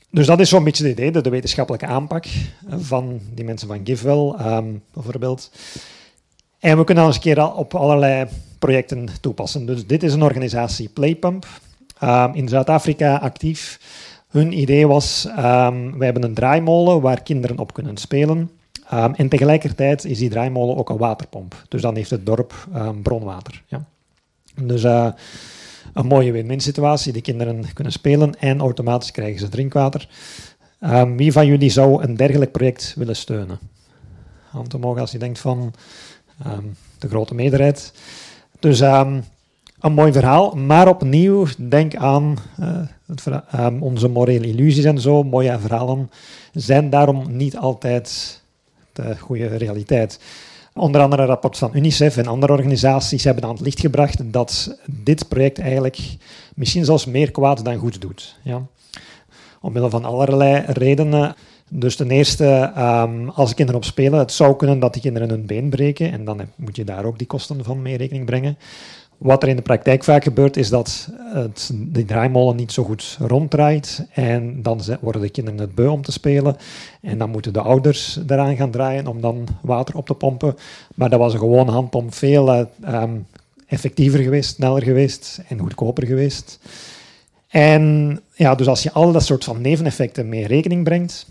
dus 0.10 0.26
dat 0.26 0.40
is 0.40 0.50
zo'n 0.50 0.64
beetje 0.64 0.84
het 0.84 0.94
idee, 0.94 1.12
de, 1.12 1.22
de, 1.22 1.30
wetenschappelijke 1.30 1.86
aanpak 1.86 2.26
van 2.68 3.20
die 3.34 3.46
mensen 3.46 3.68
van 3.68 3.82
GiveWell 3.84 4.56
um, 4.56 4.84
bijvoorbeeld. 4.94 5.52
En 6.60 6.78
we 6.78 6.84
kunnen 6.84 7.04
dat 7.04 7.14
eens 7.14 7.26
een 7.26 7.34
keer 7.34 7.54
op 7.54 7.76
allerlei 7.76 8.28
projecten 8.66 9.08
toepassen. 9.22 9.66
Dus 9.66 9.88
dit 9.88 10.04
is 10.04 10.14
een 10.14 10.24
organisatie, 10.24 10.90
Playpump, 10.90 11.48
um, 12.04 12.34
in 12.34 12.48
Zuid-Afrika 12.48 13.16
actief. 13.16 13.80
Hun 14.30 14.60
idee 14.60 14.88
was, 14.88 15.26
um, 15.30 15.98
wij 15.98 16.06
hebben 16.06 16.24
een 16.24 16.34
draaimolen 16.34 17.02
waar 17.02 17.24
kinderen 17.24 17.60
op 17.60 17.74
kunnen 17.74 17.98
spelen. 17.98 18.50
en 19.16 19.30
tegelijkertijd 19.30 20.06
is 20.06 20.18
die 20.18 20.30
draaimolen 20.30 20.78
ook 20.78 20.90
een 20.90 20.98
waterpomp. 20.98 21.66
Dus 21.68 21.82
dan 21.82 21.96
heeft 21.96 22.10
het 22.10 22.26
dorp 22.26 22.68
bronwater. 23.02 23.64
Ja. 23.68 23.86
Dus... 24.56 24.84
Uh, 24.84 25.08
een 25.94 26.06
mooie 26.06 26.32
win-win 26.32 26.60
situatie. 26.60 27.14
De 27.14 27.22
kinderen 27.22 27.74
kunnen 27.74 27.94
spelen 27.94 28.40
en 28.40 28.60
automatisch 28.60 29.12
krijgen 29.12 29.40
ze 29.40 29.50
drinkwater. 29.50 30.10
Wie 31.16 31.32
van 31.32 31.46
jullie 31.46 31.70
zou 31.70 32.04
een 32.04 32.16
dergelijk 32.16 32.52
project 32.52 32.94
willen 32.98 33.16
steunen? 33.16 33.60
Hand 34.50 34.74
omhoog 34.74 35.00
als 35.00 35.12
je 35.12 35.18
denkt 35.18 35.40
van 35.40 35.74
de 37.00 37.08
grote 37.08 37.36
meerderheid. 37.36 37.94
Dus 38.64 38.82
um, 38.82 39.24
een 39.80 39.94
mooi 39.94 40.12
verhaal, 40.12 40.52
maar 40.52 40.88
opnieuw 40.88 41.46
denk 41.58 41.96
aan 41.96 42.38
uh, 42.60 42.68
het, 43.06 43.24
onze 43.80 44.08
morele 44.08 44.48
illusies 44.48 44.84
en 44.84 45.00
zo. 45.00 45.24
Mooie 45.24 45.60
verhalen 45.60 46.12
zijn 46.54 46.90
daarom 46.90 47.36
niet 47.36 47.58
altijd 47.58 48.42
de 48.94 49.18
goede 49.18 49.48
realiteit. 49.48 50.20
Onder 50.74 51.02
andere 51.02 51.22
een 51.22 51.28
rapport 51.28 51.58
van 51.58 51.72
UNICEF 51.74 52.18
en 52.18 52.28
andere 52.28 52.54
organisaties 52.54 53.24
hebben 53.24 53.44
aan 53.44 53.50
het 53.50 53.62
licht 53.62 53.80
gebracht 53.80 54.34
dat 54.34 54.78
dit 54.86 55.28
project 55.28 55.60
eigenlijk 55.60 56.18
misschien 56.56 56.86
zelfs 56.86 57.06
meer 57.06 57.32
kwaad 57.32 57.66
dan 57.66 57.78
goed 57.78 58.02
doet. 58.02 58.36
Ja. 58.44 58.62
Omwille 59.62 59.90
van 59.90 60.06
allerlei 60.06 60.64
redenen. 60.68 61.36
Dus 61.76 61.96
ten 61.96 62.12
eerste, 62.12 62.72
um, 62.78 63.30
als 63.30 63.54
kinderen 63.54 63.82
op 63.82 63.88
spelen, 63.88 64.20
het 64.20 64.32
zou 64.32 64.56
kunnen 64.56 64.80
dat 64.80 64.94
die 64.94 65.02
kinderen 65.02 65.30
hun 65.30 65.46
been 65.46 65.70
breken 65.70 66.12
en 66.12 66.26
dan 66.26 66.42
moet 66.56 66.76
je 66.76 66.84
daar 66.84 67.06
ook 67.06 67.18
die 67.18 67.28
kosten 67.28 67.64
van 67.64 67.82
mee 67.82 67.98
rekening 67.98 68.26
brengen. 68.26 68.58
Wat 69.18 69.44
er 69.44 69.50
in 69.50 69.56
de 69.56 69.62
praktijk 69.62 70.04
vaak 70.04 70.24
gebeurt, 70.24 70.58
is 70.58 70.70
dat 70.70 71.10
het, 71.34 71.72
de 71.76 72.06
draaimolen 72.06 72.56
niet 72.56 72.72
zo 72.72 72.84
goed 72.84 73.18
ronddraait. 73.20 74.08
En 74.12 74.62
dan 74.62 74.82
worden 75.02 75.22
de 75.22 75.30
kinderen 75.30 75.60
het 75.60 75.76
beu 75.76 75.88
om 75.88 76.02
te 76.02 76.12
spelen. 76.12 76.56
En 77.02 77.18
dan 77.18 77.30
moeten 77.30 77.54
de 77.54 77.62
ouders 77.62 78.20
eraan 78.28 78.56
gaan 78.56 78.72
draaien 78.72 79.08
om 79.08 79.22
dan 79.22 79.48
water 79.62 79.96
op 79.96 80.06
te 80.06 80.14
pompen. 80.14 80.56
Maar 80.96 81.10
dat 81.10 81.20
was 81.20 81.34
een 81.34 81.40
gewone 81.40 81.72
handpomp 81.72 82.14
veel 82.14 82.66
uh, 82.84 83.04
effectiever 83.68 84.20
geweest, 84.20 84.56
sneller 84.56 84.84
geweest 84.84 85.42
en 85.48 85.60
goedkoper 85.60 86.06
geweest. 86.06 86.60
En 87.48 88.20
ja, 88.34 88.56
dus 88.56 88.68
als 88.68 88.84
je 88.84 88.92
al 88.92 89.12
dat 89.12 89.24
soort 89.24 89.44
van 89.44 89.62
neveneffecten 89.62 90.30
mee 90.30 90.48
rekening 90.48 90.84
brengt, 90.84 91.26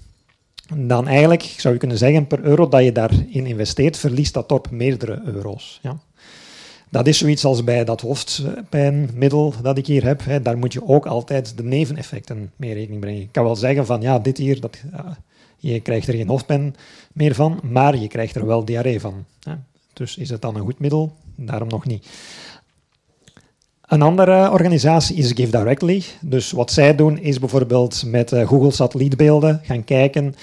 dan 0.77 1.09
eigenlijk 1.09 1.43
zou 1.43 1.75
je 1.75 1.81
kunnen 1.81 1.99
zeggen, 1.99 2.27
per 2.27 2.41
euro 2.41 2.69
dat 2.69 2.85
je 2.85 2.93
daarin 2.93 3.47
investeert, 3.47 3.97
verliest 3.97 4.35
dat 4.35 4.49
dorp 4.49 4.71
meerdere 4.71 5.21
euro's. 5.25 5.79
Ja. 5.83 5.99
Dat 6.91 7.07
is 7.07 7.19
zoiets 7.19 7.45
als 7.45 7.65
bij 7.65 7.85
dat 7.85 8.01
hoofdpijnmiddel 8.01 9.55
dat 9.63 9.79
ik 9.79 9.87
hier 9.87 10.05
heb. 10.05 10.25
Hè, 10.25 10.43
daar 10.43 10.59
moet 10.59 10.73
je 10.73 10.89
ook 10.89 11.07
altijd 11.07 11.57
de 11.57 11.63
neveneffecten 11.63 12.53
mee 12.57 12.75
rekening 12.75 13.01
brengen. 13.01 13.21
Ik 13.21 13.33
kan 13.33 13.45
wel 13.45 13.57
zeggen 13.57 13.87
van 13.87 14.01
ja, 14.01 14.19
dit 14.19 14.39
hier, 14.39 14.61
dat, 14.61 14.83
je 15.57 15.81
krijgt 15.81 16.09
er 16.09 16.15
geen 16.15 16.29
hoofdpijn 16.29 16.75
meer 17.13 17.35
van, 17.35 17.61
maar 17.63 17.97
je 17.97 18.09
krijgt 18.09 18.35
er 18.35 18.47
wel 18.47 18.65
diarree 18.65 19.01
van. 19.01 19.25
Hè. 19.43 19.55
Dus 19.93 20.17
is 20.17 20.31
het 20.31 20.43
dan 20.43 20.57
een 20.57 20.63
goed 20.63 20.79
middel? 20.79 21.13
Daarom 21.37 21.69
nog 21.69 21.87
niet. 21.87 22.07
Een 23.93 24.03
andere 24.03 24.51
organisatie 24.51 25.17
is 25.17 25.33
Give 25.33 25.51
Directly. 25.51 26.03
Dus 26.21 26.51
wat 26.51 26.71
zij 26.71 26.95
doen 26.95 27.19
is 27.19 27.39
bijvoorbeeld 27.39 28.03
met 28.07 28.33
eh, 28.33 28.49
Google 28.49 28.71
satellietbeelden 28.71 29.61
gaan 29.63 29.85
kijken 29.85 30.35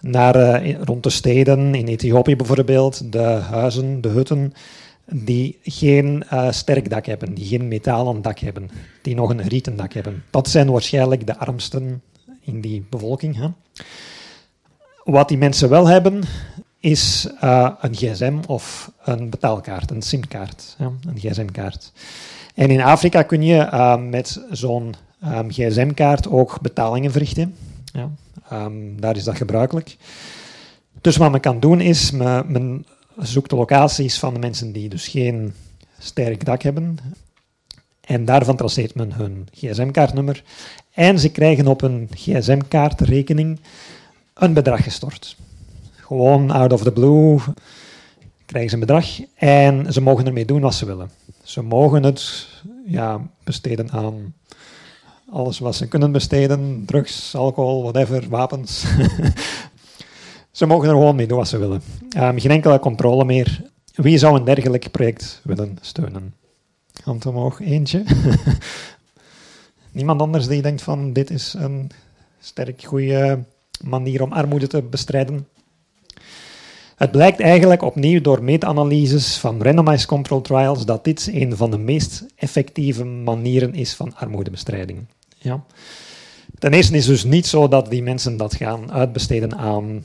naar 0.00 0.64
uh, 0.64 0.78
rond 0.80 1.02
de 1.02 1.10
steden 1.10 1.74
in 1.74 1.86
Ethiopië 1.86 2.36
bijvoorbeeld, 2.36 3.12
de 3.12 3.22
huizen, 3.22 4.00
de 4.00 4.08
hutten 4.08 4.52
die 5.12 5.58
geen 5.62 6.24
uh, 6.32 6.50
sterk 6.50 6.90
dak 6.90 7.06
hebben, 7.06 7.34
die 7.34 7.46
geen 7.46 7.68
metalen 7.68 8.22
dak 8.22 8.38
hebben, 8.38 8.70
die 9.02 9.14
nog 9.14 9.30
een 9.30 9.48
rieten 9.48 9.76
dak 9.76 9.92
hebben. 9.92 10.22
Dat 10.30 10.48
zijn 10.48 10.70
waarschijnlijk 10.70 11.26
de 11.26 11.36
armsten 11.36 12.02
in 12.40 12.60
die 12.60 12.86
bevolking. 12.90 13.36
Hè? 13.36 13.48
Wat 15.04 15.28
die 15.28 15.38
mensen 15.38 15.68
wel 15.68 15.86
hebben, 15.86 16.22
is 16.80 17.28
een 17.80 17.94
gsm 17.94 18.38
of 18.46 18.92
een 19.04 19.30
betaalkaart, 19.30 19.90
een 19.90 20.02
simkaart, 20.02 20.76
ja, 20.78 20.92
een 21.06 21.18
gsm-kaart. 21.18 21.92
En 22.54 22.70
in 22.70 22.80
Afrika 22.82 23.22
kun 23.22 23.42
je 23.42 23.68
uh, 23.72 23.96
met 23.96 24.40
zo'n 24.50 24.94
um, 25.24 25.50
gsm-kaart 25.50 26.28
ook 26.28 26.60
betalingen 26.60 27.12
verrichten. 27.12 27.54
Ja, 27.84 28.10
um, 28.52 29.00
daar 29.00 29.16
is 29.16 29.24
dat 29.24 29.36
gebruikelijk. 29.36 29.96
Dus 31.00 31.16
wat 31.16 31.30
men 31.30 31.40
kan 31.40 31.60
doen 31.60 31.80
is, 31.80 32.10
men, 32.10 32.44
men 32.48 32.86
zoekt 33.16 33.50
de 33.50 33.56
locaties 33.56 34.18
van 34.18 34.34
de 34.34 34.40
mensen 34.40 34.72
die 34.72 34.88
dus 34.88 35.08
geen 35.08 35.54
sterk 35.98 36.44
dak 36.44 36.62
hebben. 36.62 36.98
En 38.00 38.24
daarvan 38.24 38.56
traceert 38.56 38.94
men 38.94 39.12
hun 39.12 39.48
gsm-kaartnummer. 39.52 40.42
En 40.92 41.18
ze 41.18 41.30
krijgen 41.30 41.66
op 41.66 41.82
een 41.82 42.08
gsm-kaartrekening 42.14 43.60
een 44.34 44.52
bedrag 44.52 44.82
gestort. 44.82 45.36
Gewoon 45.92 46.50
out 46.50 46.72
of 46.72 46.82
the 46.82 46.92
blue 46.92 47.38
krijgen 48.54 48.78
ze 48.78 48.82
een 48.82 48.86
bedrag 48.86 49.28
en 49.34 49.92
ze 49.92 50.00
mogen 50.00 50.26
ermee 50.26 50.44
doen 50.44 50.60
wat 50.60 50.74
ze 50.74 50.86
willen. 50.86 51.10
Ze 51.42 51.62
mogen 51.62 52.02
het 52.02 52.48
ja, 52.86 53.20
besteden 53.44 53.90
aan 53.90 54.34
alles 55.30 55.58
wat 55.58 55.74
ze 55.74 55.88
kunnen 55.88 56.12
besteden: 56.12 56.82
drugs, 56.86 57.34
alcohol, 57.34 57.82
whatever, 57.82 58.28
wapens. 58.28 58.84
ze 60.58 60.66
mogen 60.66 60.88
er 60.88 60.94
gewoon 60.94 61.16
mee 61.16 61.26
doen 61.26 61.38
wat 61.38 61.48
ze 61.48 61.58
willen. 61.58 61.82
Um, 62.16 62.40
geen 62.40 62.50
enkele 62.50 62.78
controle 62.78 63.24
meer. 63.24 63.70
Wie 63.94 64.18
zou 64.18 64.38
een 64.38 64.44
dergelijk 64.44 64.90
project 64.90 65.40
willen 65.44 65.78
steunen? 65.80 66.34
Hand 67.02 67.26
omhoog, 67.26 67.60
eentje. 67.60 68.04
Niemand 69.92 70.20
anders 70.20 70.46
die 70.46 70.62
denkt 70.62 70.82
van 70.82 71.12
dit 71.12 71.30
is 71.30 71.54
een 71.54 71.90
sterk 72.40 72.82
goede 72.82 73.44
manier 73.84 74.22
om 74.22 74.32
armoede 74.32 74.66
te 74.66 74.82
bestrijden. 74.82 75.46
Het 76.94 77.10
blijkt 77.10 77.40
eigenlijk 77.40 77.82
opnieuw 77.82 78.20
door 78.20 78.42
meta-analyses 78.42 79.36
van 79.36 79.62
randomized 79.62 80.06
control 80.06 80.40
trials 80.40 80.84
dat 80.84 81.04
dit 81.04 81.30
een 81.32 81.56
van 81.56 81.70
de 81.70 81.78
meest 81.78 82.24
effectieve 82.36 83.04
manieren 83.04 83.74
is 83.74 83.94
van 83.94 84.16
armoedebestrijding. 84.16 85.06
Ja. 85.38 85.64
Ten 86.58 86.72
eerste 86.72 86.96
is 86.96 87.06
het 87.06 87.14
dus 87.14 87.24
niet 87.24 87.46
zo 87.46 87.68
dat 87.68 87.90
die 87.90 88.02
mensen 88.02 88.36
dat 88.36 88.54
gaan 88.54 88.92
uitbesteden 88.92 89.56
aan 89.56 90.04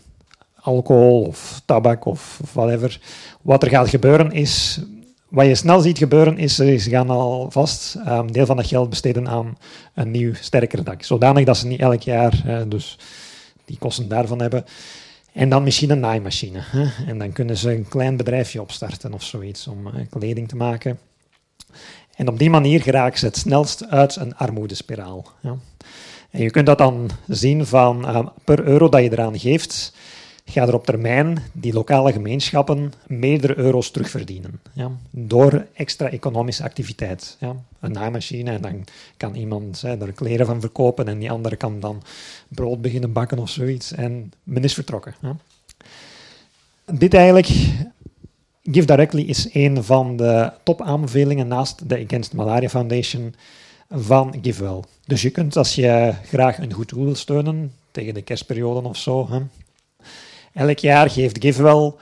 alcohol 0.56 1.22
of 1.22 1.62
tabak 1.66 2.06
of 2.06 2.40
whatever. 2.54 3.00
Wat 3.42 3.64
er 3.64 3.70
gaat 3.70 3.90
gebeuren 3.90 4.32
is, 4.32 4.82
wat 5.28 5.46
je 5.46 5.56
snel 5.56 5.80
ziet 5.80 5.98
gebeuren 5.98 6.38
is, 6.38 6.56
ze 6.56 6.80
gaan 6.80 7.10
alvast 7.10 7.96
een 7.96 8.06
ehm, 8.06 8.28
deel 8.28 8.46
van 8.46 8.56
dat 8.56 8.68
geld 8.68 8.90
besteden 8.90 9.28
aan 9.28 9.58
een 9.94 10.12
nieuw 10.12 10.34
sterker 10.34 10.84
dak. 10.84 11.04
Zodanig 11.04 11.46
dat 11.46 11.58
ze 11.58 11.68
niet 11.68 11.80
elk 11.80 12.02
jaar 12.02 12.66
dus 12.68 12.98
die 13.66 13.78
kosten 13.78 14.08
daarvan 14.08 14.42
hebben. 14.42 14.66
En 15.34 15.50
dan 15.50 15.64
misschien 15.64 15.90
een 15.90 16.00
naaimachine. 16.00 16.60
Hè? 16.62 17.06
En 17.08 17.18
dan 17.18 17.32
kunnen 17.32 17.58
ze 17.58 17.76
een 17.76 17.88
klein 17.88 18.18
bedrijfje 18.18 18.62
opstarten 18.62 19.14
of 19.14 19.24
zoiets 19.24 19.68
om 19.68 19.88
uh, 19.88 19.94
kleding 20.10 20.48
te 20.48 20.56
maken. 20.56 21.00
En 22.16 22.28
op 22.28 22.40
die 22.40 22.50
manier 22.50 22.82
geraken 22.82 23.20
ze 23.20 23.26
het 23.26 23.38
snelst 23.38 23.90
uit 23.90 24.16
een 24.16 24.36
armoedespiraal. 24.36 25.26
Ja? 25.42 25.56
En 26.30 26.42
je 26.42 26.52
kunt 26.52 26.66
dat 26.66 26.78
dan 26.78 27.10
zien 27.28 27.66
van 27.66 28.10
uh, 28.10 28.28
per 28.44 28.64
euro 28.64 28.90
dat 28.90 29.04
je 29.04 29.12
eraan 29.12 29.40
geeft, 29.40 29.94
gaat 30.50 30.68
er 30.68 30.74
op 30.74 30.86
termijn 30.86 31.38
die 31.52 31.74
lokale 31.74 32.12
gemeenschappen 32.12 32.94
meerdere 33.08 33.58
euro's 33.58 33.92
terugverdienen. 33.92 34.60
Ja, 34.74 34.92
door 35.10 35.66
extra 35.74 36.10
economische 36.10 36.64
activiteit. 36.64 37.38
Ja, 37.40 37.56
een 37.80 37.92
naaimachine 37.92 38.52
en 38.52 38.62
dan 38.62 38.86
kan 39.18 39.36
iemand 39.36 39.82
hè, 39.82 39.98
er 40.02 40.12
kleren 40.12 40.46
van 40.46 40.60
verkopen 40.60 41.08
en 41.08 41.20
die 41.20 41.32
andere 41.32 41.56
kan 41.56 41.80
dan 41.80 42.04
brood 42.48 42.82
beginnen 42.82 43.14
bakken 43.14 43.40
of 43.40 43.50
zoiets. 43.50 43.92
En 43.92 44.34
men 44.44 44.64
is 44.64 44.74
vertrokken. 44.74 45.16
Ja. 45.22 45.36
Dit 46.86 47.14
eigenlijk, 47.14 47.48
Give 48.64 48.86
Directly 48.86 49.22
is 49.22 49.54
een 49.54 49.84
van 49.84 50.18
de 50.18 50.52
topaanbevelingen 50.64 51.48
naast 51.48 51.90
de 51.90 52.06
Against 52.06 52.34
Malaria 52.34 52.70
Foundation 52.70 53.36
van 53.90 54.36
GiveWell. 54.42 54.80
Dus 55.06 55.22
je 55.22 55.30
kunt 55.30 55.58
als 55.58 55.76
je 55.76 56.14
graag 56.24 56.58
een 56.58 56.74
goed 56.74 56.90
doel 56.90 57.06
wil 57.06 57.16
steunen, 57.16 57.74
tegen 57.92 58.14
de 58.14 58.22
kerstperiode 58.22 58.88
of 58.88 58.98
zo, 58.98 59.30
hè, 59.30 59.40
Elk 60.54 60.80
jaar 60.80 61.10
geeft 61.10 61.38
GiveWell 61.40 61.94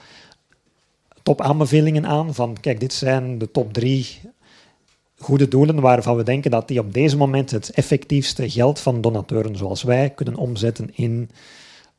top 1.22 1.40
aanbevelingen 1.40 2.06
aan 2.06 2.34
van 2.34 2.56
kijk, 2.60 2.80
dit 2.80 2.92
zijn 2.92 3.38
de 3.38 3.50
top 3.50 3.72
drie 3.72 4.20
goede 5.18 5.48
doelen 5.48 5.80
waarvan 5.80 6.16
we 6.16 6.22
denken 6.22 6.50
dat 6.50 6.68
die 6.68 6.78
op 6.78 6.94
deze 6.94 7.16
moment 7.16 7.50
het 7.50 7.70
effectiefste 7.70 8.50
geld 8.50 8.80
van 8.80 9.00
donateuren 9.00 9.56
zoals 9.56 9.82
wij 9.82 10.10
kunnen 10.10 10.36
omzetten 10.36 10.90
in 10.94 11.30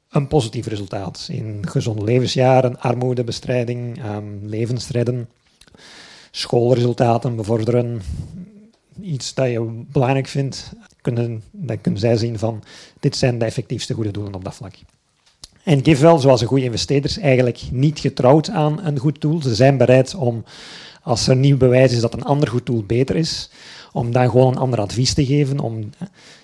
een 0.10 0.28
positief 0.28 0.68
resultaat. 0.68 1.28
In 1.32 1.68
gezonde 1.68 2.04
levensjaren, 2.04 2.80
armoedebestrijding, 2.80 4.06
um, 4.06 4.40
levensredden, 4.46 5.30
schoolresultaten 6.32 7.36
bevorderen. 7.36 8.02
Iets 9.02 9.34
dat 9.34 9.50
je 9.50 9.84
belangrijk 9.92 10.28
vindt, 10.28 10.74
kunnen, 11.02 11.44
dan 11.52 11.82
kunnen 11.82 12.00
zij 12.00 12.18
zien 12.18 12.40
van 12.40 12.64
dit 13.00 13.16
zijn 13.16 13.40
de 13.40 13.46
effectiefste 13.46 13.94
goede 13.94 14.12
doelen 14.12 14.34
op 14.34 14.44
dat 14.44 14.56
vlak. 14.56 14.76
En 15.70 15.84
GiveWell, 15.84 16.20
zoals 16.20 16.42
een 16.42 16.48
goede 16.48 16.64
investeerders, 16.64 17.18
eigenlijk 17.18 17.62
niet 17.72 18.00
getrouwd 18.00 18.50
aan 18.50 18.80
een 18.86 19.00
goed 19.00 19.20
tool. 19.20 19.42
Ze 19.42 19.56
zijn 19.56 19.78
bereid 19.78 20.16
om, 20.16 20.44
als 21.04 21.28
er 21.28 21.36
nieuw 21.36 21.58
bewijs 21.58 21.92
is 21.92 22.02
dat 22.02 22.14
een 22.14 22.24
ander 22.24 22.48
goed 22.48 22.66
tool 22.66 22.84
beter 22.88 23.16
is, 23.16 23.50
om 23.92 24.12
dan 24.12 24.30
gewoon 24.30 24.52
een 24.52 24.58
ander 24.58 24.80
advies 24.80 25.14
te 25.14 25.26
geven. 25.26 25.60
Om, 25.60 25.90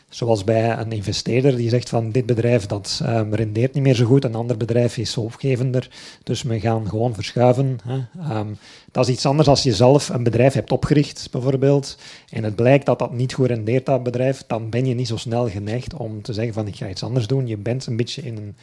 zoals 0.09 0.43
bij 0.43 0.77
een 0.77 0.91
investeerder 0.91 1.55
die 1.55 1.69
zegt 1.69 1.89
van 1.89 2.11
dit 2.11 2.25
bedrijf 2.25 2.65
dat 2.65 3.01
um, 3.03 3.33
rendeert 3.33 3.73
niet 3.73 3.83
meer 3.83 3.95
zo 3.95 4.05
goed, 4.05 4.23
een 4.23 4.35
ander 4.35 4.57
bedrijf 4.57 4.97
is 4.97 5.13
hoopgevender, 5.13 5.89
dus 6.23 6.41
we 6.41 6.59
gaan 6.59 6.89
gewoon 6.89 7.13
verschuiven. 7.13 7.79
Hè. 7.83 8.37
Um, 8.37 8.57
dat 8.91 9.07
is 9.07 9.13
iets 9.13 9.25
anders 9.25 9.47
als 9.47 9.63
je 9.63 9.73
zelf 9.73 10.09
een 10.09 10.23
bedrijf 10.23 10.53
hebt 10.53 10.71
opgericht, 10.71 11.27
bijvoorbeeld, 11.31 11.97
en 12.29 12.43
het 12.43 12.55
blijkt 12.55 12.85
dat 12.85 12.99
dat 12.99 13.13
niet 13.13 13.33
goed 13.33 13.47
rendeert, 13.47 13.85
dat 13.85 14.03
bedrijf, 14.03 14.43
dan 14.47 14.69
ben 14.69 14.85
je 14.85 14.93
niet 14.93 15.07
zo 15.07 15.17
snel 15.17 15.49
geneigd 15.49 15.93
om 15.93 16.21
te 16.21 16.33
zeggen 16.33 16.53
van 16.53 16.67
ik 16.67 16.75
ga 16.75 16.89
iets 16.89 17.03
anders 17.03 17.27
doen. 17.27 17.47
Je 17.47 17.57
bent 17.57 17.85
een 17.85 17.97
beetje 17.97 18.21
in 18.21 18.37
een 18.37 18.55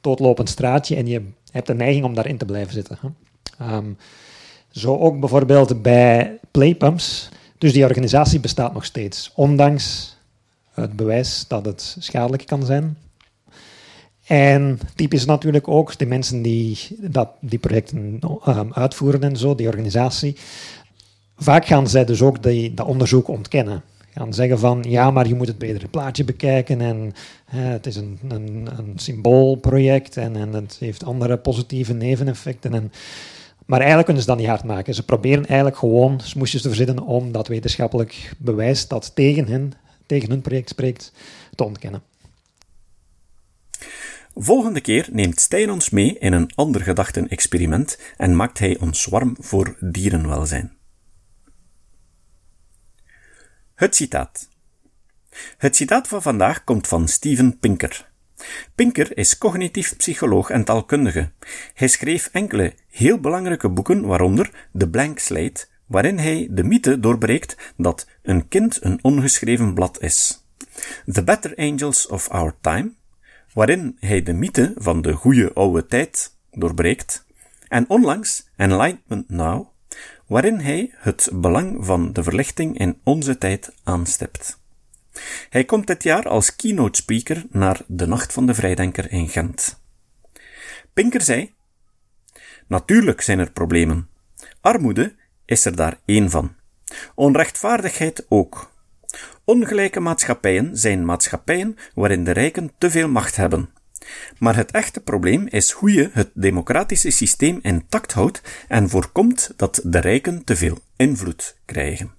doodlopend 0.00 0.48
straatje 0.48 0.96
en 0.96 1.06
je 1.06 1.22
hebt 1.50 1.66
de 1.66 1.74
neiging 1.74 2.04
om 2.04 2.14
daarin 2.14 2.38
te 2.38 2.44
blijven 2.44 2.72
zitten. 2.72 2.98
Um, 3.62 3.96
zo 4.70 4.98
ook 4.98 5.20
bijvoorbeeld 5.20 5.82
bij 5.82 6.38
Playpumps. 6.50 7.28
Dus 7.58 7.72
die 7.72 7.84
organisatie 7.84 8.40
bestaat 8.40 8.72
nog 8.72 8.84
steeds, 8.84 9.32
ondanks 9.34 10.16
het 10.70 10.96
bewijs 10.96 11.44
dat 11.48 11.64
het 11.64 11.96
schadelijk 11.98 12.46
kan 12.46 12.64
zijn. 12.64 12.96
En 14.26 14.80
typisch 14.94 15.24
natuurlijk 15.24 15.68
ook 15.68 15.98
de 15.98 16.06
mensen 16.06 16.42
die 16.42 16.78
dat, 16.98 17.28
die 17.40 17.58
projecten 17.58 18.20
um, 18.48 18.72
uitvoeren 18.72 19.22
en 19.22 19.36
zo, 19.36 19.54
die 19.54 19.66
organisatie. 19.66 20.36
Vaak 21.36 21.66
gaan 21.66 21.88
zij 21.88 22.04
dus 22.04 22.22
ook 22.22 22.42
dat 22.76 22.86
onderzoek 22.86 23.28
ontkennen 23.28 23.82
gaan 24.18 24.34
zeggen 24.34 24.58
van 24.58 24.84
ja, 24.88 25.10
maar 25.10 25.28
je 25.28 25.34
moet 25.34 25.46
het 25.46 25.58
betere 25.58 25.88
plaatje 25.88 26.24
bekijken 26.24 26.80
en 26.80 27.14
hè, 27.44 27.60
het 27.60 27.86
is 27.86 27.96
een, 27.96 28.18
een, 28.28 28.68
een 28.78 28.92
symboolproject 28.96 30.16
en, 30.16 30.36
en 30.36 30.52
het 30.52 30.76
heeft 30.80 31.04
andere 31.04 31.36
positieve 31.36 31.94
neveneffecten. 31.94 32.74
En, 32.74 32.92
maar 33.66 33.78
eigenlijk 33.78 34.04
kunnen 34.04 34.24
ze 34.24 34.28
dat 34.28 34.38
niet 34.38 34.48
hard 34.48 34.64
maken. 34.64 34.94
Ze 34.94 35.04
proberen 35.04 35.46
eigenlijk 35.46 35.78
gewoon 35.78 36.20
smoesjes 36.20 36.62
te 36.62 36.68
verzinnen 36.68 37.02
om 37.04 37.32
dat 37.32 37.48
wetenschappelijk 37.48 38.32
bewijs 38.38 38.88
dat 38.88 39.14
tegen 39.14 39.46
hen, 39.46 39.72
tegen 40.06 40.30
hun 40.30 40.40
project 40.40 40.68
spreekt, 40.68 41.12
te 41.54 41.64
ontkennen. 41.64 42.02
Volgende 44.34 44.80
keer 44.80 45.08
neemt 45.12 45.40
Stijn 45.40 45.70
ons 45.70 45.90
mee 45.90 46.18
in 46.18 46.32
een 46.32 46.50
ander 46.54 46.80
gedachten-experiment 46.80 47.98
en 48.16 48.36
maakt 48.36 48.58
hij 48.58 48.78
ons 48.80 49.06
warm 49.06 49.36
voor 49.38 49.76
dierenwelzijn. 49.80 50.77
Het 53.78 53.96
citaat. 53.96 54.48
Het 55.58 55.76
citaat 55.76 56.08
van 56.08 56.22
vandaag 56.22 56.64
komt 56.64 56.86
van 56.86 57.08
Steven 57.08 57.58
Pinker. 57.58 58.10
Pinker 58.74 59.16
is 59.16 59.38
cognitief 59.38 59.96
psycholoog 59.96 60.50
en 60.50 60.64
taalkundige. 60.64 61.30
Hij 61.74 61.88
schreef 61.88 62.28
enkele 62.32 62.74
heel 62.90 63.18
belangrijke 63.18 63.68
boeken, 63.68 64.06
waaronder 64.06 64.68
The 64.78 64.88
Blank 64.88 65.18
Slate, 65.18 65.66
waarin 65.86 66.18
hij 66.18 66.48
de 66.50 66.64
mythe 66.64 67.00
doorbreekt 67.00 67.72
dat 67.76 68.06
een 68.22 68.48
kind 68.48 68.84
een 68.84 68.98
ongeschreven 69.02 69.74
blad 69.74 70.02
is. 70.02 70.44
The 71.12 71.24
Better 71.24 71.56
Angels 71.56 72.06
of 72.06 72.28
Our 72.28 72.54
Time, 72.60 72.92
waarin 73.52 73.96
hij 74.00 74.22
de 74.22 74.32
mythe 74.32 74.72
van 74.76 75.02
de 75.02 75.12
goede 75.12 75.52
oude 75.52 75.86
tijd 75.86 76.36
doorbreekt, 76.50 77.26
en 77.68 77.88
onlangs 77.88 78.48
Enlightenment 78.56 79.28
Now, 79.28 79.66
waarin 80.28 80.58
hij 80.58 80.94
het 80.94 81.30
belang 81.32 81.84
van 81.84 82.12
de 82.12 82.22
verlichting 82.22 82.78
in 82.78 83.00
onze 83.04 83.38
tijd 83.38 83.72
aanstipt. 83.84 84.60
Hij 85.50 85.64
komt 85.64 85.86
dit 85.86 86.02
jaar 86.02 86.28
als 86.28 86.56
keynote 86.56 86.98
speaker 87.02 87.44
naar 87.50 87.80
de 87.86 88.06
Nacht 88.06 88.32
van 88.32 88.46
de 88.46 88.54
Vrijdenker 88.54 89.10
in 89.12 89.28
Gent. 89.28 89.82
Pinker 90.92 91.20
zei: 91.20 91.54
Natuurlijk 92.66 93.20
zijn 93.20 93.38
er 93.38 93.50
problemen. 93.52 94.08
Armoede 94.60 95.14
is 95.44 95.64
er 95.64 95.76
daar 95.76 96.00
één 96.04 96.30
van. 96.30 96.54
Onrechtvaardigheid 97.14 98.26
ook. 98.28 98.72
Ongelijke 99.44 100.00
maatschappijen 100.00 100.76
zijn 100.76 101.04
maatschappijen 101.04 101.76
waarin 101.94 102.24
de 102.24 102.30
rijken 102.30 102.72
te 102.78 102.90
veel 102.90 103.08
macht 103.08 103.36
hebben. 103.36 103.70
Maar 104.38 104.56
het 104.56 104.70
echte 104.70 105.00
probleem 105.00 105.46
is 105.46 105.70
hoe 105.70 105.92
je 105.92 106.10
het 106.12 106.30
democratische 106.34 107.10
systeem 107.10 107.58
intact 107.62 108.12
houdt 108.12 108.42
en 108.68 108.88
voorkomt 108.88 109.52
dat 109.56 109.80
de 109.84 109.98
rijken 109.98 110.44
te 110.44 110.56
veel 110.56 110.78
invloed 110.96 111.56
krijgen. 111.64 112.10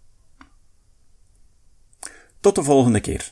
Tot 2.40 2.56
de 2.56 2.64
volgende 2.64 3.00
keer. 3.00 3.32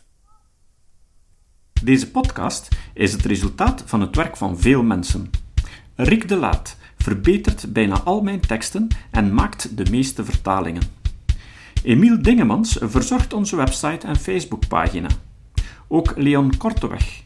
Deze 1.84 2.12
podcast 2.12 2.68
is 2.93 3.12
het 3.12 3.26
resultaat 3.26 3.84
van 3.86 4.02
het 4.02 4.16
werk 4.16 4.38
van 4.38 4.60
veel 4.60 4.84
mensen. 4.84 5.30
Rick 5.95 6.28
de 6.28 6.36
Laat 6.36 6.78
verbetert 6.98 7.74
bijna 7.74 8.02
al 8.02 8.22
mijn 8.22 8.39
teksten 8.39 8.88
en 9.12 9.34
maakt 9.34 9.78
de 9.78 9.86
meeste 9.89 10.26
vertalingen. 10.26 10.82
Emiel 11.84 12.22
Dingemans 12.22 12.78
verzorgt 12.82 13.34
onze 13.34 13.56
website 13.56 14.08
en 14.08 14.16
Facebookpagina. 14.16 15.10
Ook 15.88 16.14
Leon 16.16 16.58
Korteweg 16.58 17.26